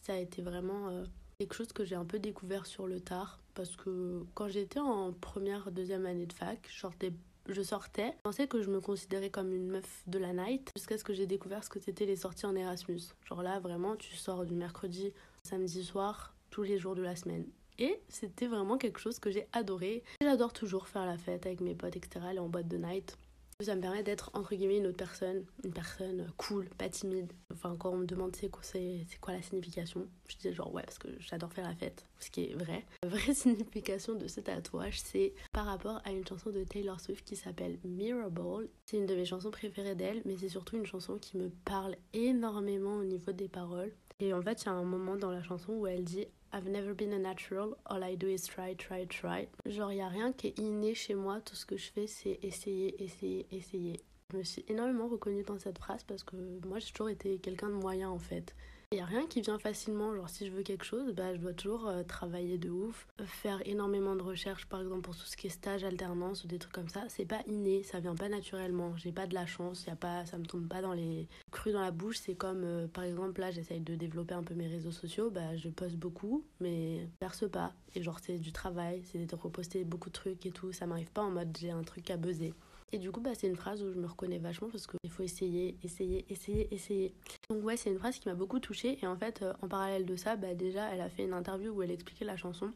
Ça 0.01 0.13
a 0.13 0.17
été 0.17 0.41
vraiment 0.41 0.89
euh, 0.89 1.05
quelque 1.39 1.53
chose 1.53 1.71
que 1.71 1.85
j'ai 1.85 1.95
un 1.95 2.05
peu 2.05 2.19
découvert 2.19 2.65
sur 2.65 2.85
le 2.85 2.99
tard 2.99 3.39
parce 3.53 3.77
que 3.77 4.25
quand 4.33 4.49
j'étais 4.49 4.79
en 4.79 5.13
première, 5.13 5.71
deuxième 5.71 6.05
année 6.05 6.25
de 6.25 6.33
fac, 6.33 6.59
je 6.69 6.77
sortais 6.77 7.13
je 7.53 7.61
sortais. 7.61 8.13
Je 8.17 8.21
pensais 8.23 8.47
que 8.47 8.61
je 8.61 8.69
me 8.69 8.81
considérais 8.81 9.29
comme 9.29 9.53
une 9.53 9.67
meuf 9.67 10.03
de 10.07 10.19
la 10.19 10.33
night 10.33 10.69
jusqu'à 10.75 10.97
ce 10.97 11.03
que 11.03 11.13
j'ai 11.13 11.27
découvert 11.27 11.63
ce 11.63 11.69
que 11.69 11.79
c'était 11.79 12.05
les 12.05 12.15
sorties 12.15 12.45
en 12.45 12.55
Erasmus. 12.55 13.01
Genre 13.25 13.43
là, 13.43 13.59
vraiment, 13.59 13.95
tu 13.95 14.15
sors 14.15 14.45
du 14.45 14.53
mercredi, 14.53 15.13
samedi 15.43 15.83
soir, 15.83 16.33
tous 16.49 16.63
les 16.63 16.77
jours 16.77 16.95
de 16.95 17.01
la 17.01 17.15
semaine. 17.15 17.45
Et 17.79 17.99
c'était 18.09 18.47
vraiment 18.47 18.77
quelque 18.77 18.99
chose 18.99 19.19
que 19.19 19.31
j'ai 19.31 19.47
adoré. 19.53 20.03
J'adore 20.21 20.53
toujours 20.53 20.87
faire 20.87 21.05
la 21.05 21.17
fête 21.17 21.45
avec 21.45 21.61
mes 21.61 21.73
potes, 21.73 21.95
etc., 21.95 22.37
en 22.37 22.47
boîte 22.47 22.67
de 22.67 22.77
night. 22.77 23.17
Ça 23.61 23.75
me 23.75 23.81
permet 23.81 24.03
d'être 24.03 24.31
entre 24.33 24.55
guillemets 24.55 24.77
une 24.77 24.87
autre 24.87 24.97
personne, 24.97 25.45
une 25.63 25.71
personne 25.73 26.27
cool, 26.37 26.69
pas 26.77 26.89
timide. 26.89 27.31
Enfin, 27.53 27.75
quand 27.77 27.91
on 27.91 27.97
me 27.97 28.05
demande 28.05 28.35
c'est 28.35 28.49
quoi, 28.49 29.33
la 29.33 29.41
signification, 29.41 30.07
je 30.27 30.37
dis 30.37 30.53
genre 30.53 30.73
ouais, 30.73 30.83
parce 30.83 30.97
que 30.97 31.09
j'adore 31.19 31.53
faire 31.53 31.67
la 31.67 31.75
fête, 31.75 32.05
ce 32.19 32.31
qui 32.31 32.45
est 32.45 32.53
vrai. 32.55 32.85
La 33.03 33.09
vraie 33.09 33.33
signification 33.35 34.15
de 34.15 34.27
ce 34.27 34.39
tatouage, 34.39 34.99
c'est 34.99 35.33
par 35.51 35.65
rapport 35.65 36.01
à 36.05 36.11
une 36.11 36.25
chanson 36.25 36.49
de 36.49 36.63
Taylor 36.63 36.99
Swift 36.99 37.25
qui 37.25 37.35
s'appelle 37.35 37.77
Mirrorball. 37.83 38.67
C'est 38.85 38.97
une 38.97 39.05
de 39.05 39.15
mes 39.15 39.25
chansons 39.25 39.51
préférées 39.51 39.95
d'elle, 39.95 40.21
mais 40.25 40.37
c'est 40.37 40.49
surtout 40.49 40.77
une 40.77 40.85
chanson 40.85 41.17
qui 41.17 41.37
me 41.37 41.49
parle 41.49 41.95
énormément 42.13 42.95
au 42.95 43.03
niveau 43.03 43.31
des 43.31 43.47
paroles. 43.47 43.93
Et 44.19 44.33
en 44.33 44.41
fait, 44.41 44.63
il 44.63 44.65
y 44.65 44.69
a 44.69 44.73
un 44.73 44.83
moment 44.83 45.15
dans 45.15 45.31
la 45.31 45.43
chanson 45.43 45.73
où 45.73 45.87
elle 45.87 46.03
dit 46.03 46.27
I've 46.53 46.67
never 46.67 46.93
been 46.93 47.13
a 47.13 47.19
natural, 47.19 47.77
all 47.85 48.03
I 48.03 48.15
do 48.15 48.27
is 48.27 48.45
try, 48.45 48.73
try, 48.73 49.05
try. 49.05 49.47
Genre, 49.65 49.93
il 49.93 49.95
n'y 49.95 50.01
a 50.01 50.09
rien 50.09 50.33
qui 50.33 50.47
est 50.47 50.59
inné 50.59 50.93
chez 50.93 51.15
moi, 51.15 51.39
tout 51.39 51.55
ce 51.55 51.65
que 51.65 51.77
je 51.77 51.89
fais, 51.89 52.07
c'est 52.07 52.39
essayer, 52.43 53.01
essayer, 53.01 53.47
essayer. 53.51 54.01
Je 54.31 54.37
me 54.37 54.43
suis 54.43 54.63
énormément 54.69 55.07
reconnue 55.07 55.43
dans 55.43 55.59
cette 55.59 55.77
phrase 55.77 56.03
parce 56.03 56.23
que 56.23 56.35
moi, 56.65 56.79
j'ai 56.79 56.91
toujours 56.91 57.09
été 57.09 57.37
quelqu'un 57.39 57.67
de 57.67 57.73
moyen 57.73 58.09
en 58.09 58.19
fait. 58.19 58.55
Il 58.93 58.97
n'y 58.97 59.01
a 59.01 59.05
rien 59.05 59.25
qui 59.25 59.39
vient 59.39 59.57
facilement. 59.57 60.13
Genre, 60.13 60.29
si 60.29 60.45
je 60.45 60.51
veux 60.51 60.63
quelque 60.63 60.83
chose, 60.83 61.13
bah, 61.13 61.33
je 61.33 61.39
dois 61.39 61.53
toujours 61.53 61.87
euh, 61.87 62.03
travailler 62.03 62.57
de 62.57 62.69
ouf, 62.69 63.07
faire 63.25 63.65
énormément 63.65 64.17
de 64.17 64.21
recherches, 64.21 64.65
par 64.65 64.81
exemple, 64.81 65.01
pour 65.01 65.15
tout 65.15 65.25
ce 65.25 65.37
qui 65.37 65.47
est 65.47 65.49
stage, 65.49 65.85
alternance 65.85 66.43
ou 66.43 66.47
des 66.47 66.59
trucs 66.59 66.73
comme 66.73 66.89
ça. 66.89 67.05
C'est 67.07 67.25
pas 67.25 67.41
inné, 67.47 67.83
ça 67.83 68.01
vient 68.01 68.15
pas 68.15 68.27
naturellement. 68.27 68.95
J'ai 68.97 69.13
pas 69.13 69.27
de 69.27 69.33
la 69.33 69.45
chance, 69.45 69.85
y 69.85 69.89
a 69.89 69.95
pas, 69.95 70.25
ça 70.25 70.37
me 70.37 70.45
tombe 70.45 70.67
pas 70.67 70.81
dans 70.81 70.91
les 70.91 71.29
cru 71.51 71.71
dans 71.71 71.79
la 71.79 71.91
bouche. 71.91 72.17
C'est 72.17 72.35
comme, 72.35 72.63
euh, 72.65 72.87
par 72.87 73.05
exemple, 73.05 73.39
là, 73.39 73.51
j'essaye 73.51 73.79
de 73.79 73.95
développer 73.95 74.33
un 74.33 74.43
peu 74.43 74.55
mes 74.55 74.67
réseaux 74.67 74.91
sociaux. 74.91 75.29
Bah, 75.29 75.55
je 75.55 75.69
poste 75.69 75.95
beaucoup, 75.95 76.43
mais 76.59 77.07
perce 77.19 77.49
pas. 77.49 77.73
Et 77.95 78.03
genre, 78.03 78.19
c'est 78.21 78.39
du 78.39 78.51
travail, 78.51 79.03
c'est 79.05 79.25
de 79.25 79.35
reposter 79.35 79.85
beaucoup 79.85 80.09
de 80.09 80.15
trucs 80.15 80.45
et 80.45 80.51
tout. 80.51 80.73
Ça 80.73 80.85
m'arrive 80.85 81.11
pas 81.11 81.21
en 81.21 81.31
mode 81.31 81.57
j'ai 81.57 81.71
un 81.71 81.83
truc 81.83 82.09
à 82.11 82.17
buzzer. 82.17 82.53
Et 82.93 82.97
du 82.97 83.11
coup, 83.11 83.21
bah, 83.21 83.31
c'est 83.33 83.47
une 83.47 83.55
phrase 83.55 83.81
où 83.83 83.91
je 83.91 83.97
me 83.97 84.05
reconnais 84.05 84.37
vachement 84.37 84.69
parce 84.69 84.85
qu'il 84.85 85.09
faut 85.09 85.23
essayer, 85.23 85.77
essayer, 85.83 86.25
essayer, 86.29 86.73
essayer. 86.73 87.15
Donc 87.49 87.63
ouais, 87.63 87.77
c'est 87.77 87.89
une 87.89 87.97
phrase 87.97 88.19
qui 88.19 88.27
m'a 88.27 88.35
beaucoup 88.35 88.59
touchée. 88.59 88.99
Et 89.01 89.07
en 89.07 89.15
fait, 89.15 89.41
euh, 89.41 89.53
en 89.61 89.67
parallèle 89.67 90.05
de 90.05 90.15
ça, 90.15 90.35
bah, 90.35 90.53
déjà, 90.53 90.93
elle 90.93 91.01
a 91.01 91.09
fait 91.09 91.23
une 91.23 91.33
interview 91.33 91.71
où 91.71 91.81
elle 91.81 91.91
expliquait 91.91 92.25
la 92.25 92.35
chanson. 92.35 92.71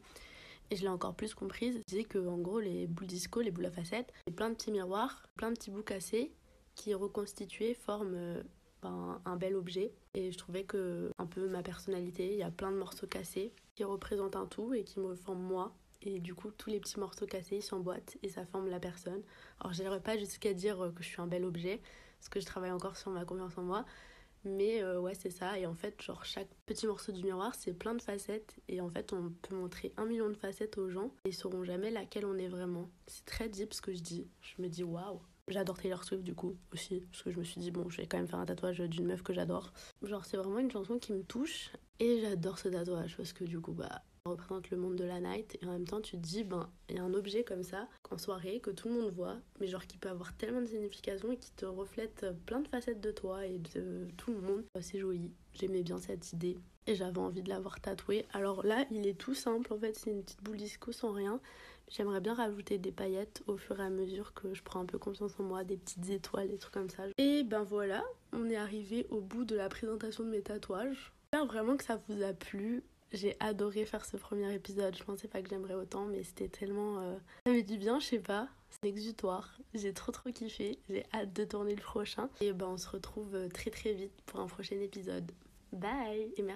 Et 0.70 0.76
je 0.76 0.82
l'ai 0.82 0.88
encore 0.88 1.14
plus 1.14 1.34
comprise. 1.34 1.76
Elle 1.76 1.82
disait 1.86 2.04
que 2.04 2.26
en 2.26 2.38
gros, 2.38 2.60
les 2.60 2.86
boules 2.86 3.06
disco, 3.06 3.40
les 3.40 3.50
boules 3.50 3.66
à 3.66 3.70
facettes, 3.70 4.12
c'est 4.26 4.34
plein 4.34 4.48
de 4.48 4.54
petits 4.54 4.72
miroirs, 4.72 5.28
plein 5.36 5.50
de 5.50 5.56
petits 5.56 5.70
bouts 5.70 5.82
cassés 5.82 6.32
qui 6.74 6.94
reconstitués 6.94 7.74
forment 7.74 8.14
euh, 8.14 8.42
ben, 8.82 9.20
un 9.24 9.36
bel 9.36 9.54
objet. 9.54 9.92
Et 10.14 10.32
je 10.32 10.38
trouvais 10.38 10.64
que 10.64 11.10
un 11.18 11.26
peu 11.26 11.46
ma 11.48 11.62
personnalité, 11.62 12.32
il 12.32 12.38
y 12.38 12.42
a 12.42 12.50
plein 12.50 12.72
de 12.72 12.76
morceaux 12.76 13.06
cassés 13.06 13.52
qui 13.74 13.84
représentent 13.84 14.36
un 14.36 14.46
tout 14.46 14.72
et 14.72 14.82
qui 14.82 14.98
me 14.98 15.14
forment 15.14 15.42
moi. 15.42 15.74
Et 16.06 16.20
du 16.20 16.34
coup, 16.34 16.50
tous 16.50 16.70
les 16.70 16.80
petits 16.80 17.00
morceaux 17.00 17.26
cassés, 17.26 17.60
s'emboîtent 17.60 18.16
et 18.22 18.28
ça 18.28 18.44
forme 18.44 18.68
la 18.68 18.80
personne. 18.80 19.22
Alors, 19.60 19.72
je 19.72 19.82
n'irai 19.82 20.00
pas 20.00 20.16
jusqu'à 20.16 20.54
dire 20.54 20.92
que 20.94 21.02
je 21.02 21.08
suis 21.08 21.20
un 21.20 21.26
bel 21.26 21.44
objet, 21.44 21.80
parce 22.18 22.28
que 22.28 22.40
je 22.40 22.46
travaille 22.46 22.70
encore 22.70 22.96
sur 22.96 23.10
ma 23.10 23.24
confiance 23.24 23.58
en 23.58 23.62
moi. 23.62 23.84
Mais 24.44 24.80
euh, 24.82 25.00
ouais, 25.00 25.14
c'est 25.14 25.30
ça. 25.30 25.58
Et 25.58 25.66
en 25.66 25.74
fait, 25.74 26.00
genre, 26.00 26.24
chaque 26.24 26.48
petit 26.66 26.86
morceau 26.86 27.10
du 27.10 27.24
miroir, 27.24 27.54
c'est 27.56 27.72
plein 27.72 27.94
de 27.94 28.02
facettes. 28.02 28.56
Et 28.68 28.80
en 28.80 28.88
fait, 28.88 29.12
on 29.12 29.32
peut 29.42 29.56
montrer 29.56 29.92
un 29.96 30.06
million 30.06 30.28
de 30.28 30.36
facettes 30.36 30.78
aux 30.78 30.88
gens. 30.88 31.10
Et 31.24 31.30
ils 31.30 31.34
sauront 31.34 31.64
jamais 31.64 31.90
laquelle 31.90 32.24
on 32.24 32.38
est 32.38 32.48
vraiment. 32.48 32.88
C'est 33.08 33.24
très 33.24 33.48
deep 33.48 33.74
ce 33.74 33.82
que 33.82 33.92
je 33.92 34.00
dis. 34.00 34.28
Je 34.40 34.62
me 34.62 34.68
dis, 34.68 34.84
waouh. 34.84 35.20
J'adore 35.48 35.78
Taylor 35.78 36.02
Swift 36.02 36.24
du 36.24 36.34
coup 36.34 36.56
aussi. 36.72 37.04
Parce 37.10 37.22
que 37.24 37.30
je 37.30 37.38
me 37.38 37.44
suis 37.44 37.60
dit, 37.60 37.70
bon, 37.72 37.88
je 37.88 37.96
vais 37.96 38.06
quand 38.06 38.18
même 38.18 38.28
faire 38.28 38.38
un 38.38 38.46
tatouage 38.46 38.78
d'une 38.78 39.06
meuf 39.06 39.22
que 39.22 39.32
j'adore. 39.32 39.72
Genre, 40.02 40.24
c'est 40.24 40.36
vraiment 40.36 40.58
une 40.58 40.70
chanson 40.70 40.98
qui 40.98 41.12
me 41.12 41.22
touche. 41.22 41.72
Et 41.98 42.20
j'adore 42.20 42.58
ce 42.58 42.68
tatouage 42.68 43.16
parce 43.16 43.32
que 43.32 43.44
du 43.44 43.60
coup, 43.60 43.72
bah, 43.72 44.02
représente 44.26 44.70
le 44.70 44.76
monde 44.76 44.96
de 44.96 45.04
la 45.04 45.20
night 45.20 45.58
et 45.60 45.66
en 45.66 45.72
même 45.72 45.86
temps 45.86 46.00
tu 46.00 46.12
te 46.12 46.22
dis 46.22 46.44
ben 46.44 46.68
il 46.88 46.96
y 46.96 46.98
a 46.98 47.02
un 47.02 47.14
objet 47.14 47.44
comme 47.44 47.62
ça 47.62 47.88
en 48.10 48.18
soirée 48.18 48.60
que 48.60 48.70
tout 48.70 48.88
le 48.88 48.94
monde 48.94 49.12
voit 49.12 49.36
mais 49.60 49.66
genre 49.66 49.86
qui 49.86 49.96
peut 49.98 50.08
avoir 50.08 50.36
tellement 50.36 50.60
de 50.60 50.66
signification 50.66 51.32
et 51.32 51.36
qui 51.36 51.50
te 51.52 51.66
reflète 51.66 52.26
plein 52.46 52.60
de 52.60 52.68
facettes 52.68 53.00
de 53.00 53.10
toi 53.10 53.46
et 53.46 53.58
de 53.58 54.08
tout 54.16 54.32
le 54.32 54.40
monde 54.40 54.64
c'est 54.80 54.98
joli 54.98 55.30
j'aimais 55.54 55.82
bien 55.82 55.98
cette 55.98 56.32
idée 56.32 56.58
et 56.86 56.94
j'avais 56.94 57.18
envie 57.18 57.42
de 57.42 57.48
l'avoir 57.48 57.80
tatoué 57.80 58.26
alors 58.32 58.64
là 58.64 58.84
il 58.90 59.06
est 59.06 59.18
tout 59.18 59.34
simple 59.34 59.72
en 59.72 59.78
fait 59.78 59.96
c'est 59.96 60.10
une 60.10 60.22
petite 60.22 60.42
boule 60.42 60.56
disco 60.56 60.92
sans 60.92 61.12
rien 61.12 61.40
J'aimerais 61.88 62.20
bien 62.20 62.34
rajouter 62.34 62.78
des 62.78 62.90
paillettes 62.90 63.42
au 63.46 63.56
fur 63.56 63.78
et 63.80 63.84
à 63.84 63.90
mesure 63.90 64.34
que 64.34 64.54
je 64.54 64.62
prends 64.62 64.80
un 64.80 64.86
peu 64.86 64.98
confiance 64.98 65.38
en 65.38 65.44
moi, 65.44 65.62
des 65.62 65.76
petites 65.76 66.10
étoiles, 66.10 66.48
des 66.48 66.58
trucs 66.58 66.74
comme 66.74 66.90
ça. 66.90 67.04
Et 67.16 67.44
ben 67.44 67.62
voilà, 67.62 68.04
on 68.32 68.50
est 68.50 68.56
arrivé 68.56 69.06
au 69.10 69.20
bout 69.20 69.44
de 69.44 69.54
la 69.54 69.68
présentation 69.68 70.24
de 70.24 70.30
mes 70.30 70.42
tatouages. 70.42 71.12
J'espère 71.32 71.46
vraiment 71.46 71.76
que 71.76 71.84
ça 71.84 72.00
vous 72.08 72.22
a 72.22 72.32
plu. 72.32 72.82
J'ai 73.16 73.34
adoré 73.40 73.86
faire 73.86 74.04
ce 74.04 74.16
premier 74.18 74.52
épisode. 74.54 74.94
Je 74.96 75.02
pensais 75.02 75.26
pas 75.26 75.40
que 75.40 75.48
j'aimerais 75.48 75.74
autant, 75.74 76.04
mais 76.04 76.22
c'était 76.22 76.48
tellement. 76.48 76.98
Euh, 77.00 77.16
ça 77.46 77.52
me 77.52 77.62
dit 77.62 77.78
bien, 77.78 77.98
je 77.98 78.06
sais 78.06 78.18
pas. 78.18 78.48
C'est 78.68 78.88
exutoire. 78.88 79.58
J'ai 79.72 79.94
trop 79.94 80.12
trop 80.12 80.30
kiffé. 80.30 80.78
J'ai 80.90 81.04
hâte 81.14 81.32
de 81.32 81.44
tourner 81.44 81.74
le 81.74 81.82
prochain. 81.82 82.28
Et 82.42 82.52
ben, 82.52 82.66
on 82.66 82.76
se 82.76 82.88
retrouve 82.88 83.34
euh, 83.34 83.48
très 83.48 83.70
très 83.70 83.94
vite 83.94 84.12
pour 84.26 84.40
un 84.40 84.46
prochain 84.46 84.78
épisode. 84.80 85.32
Bye 85.72 86.32
et 86.36 86.42
merci. 86.42 86.54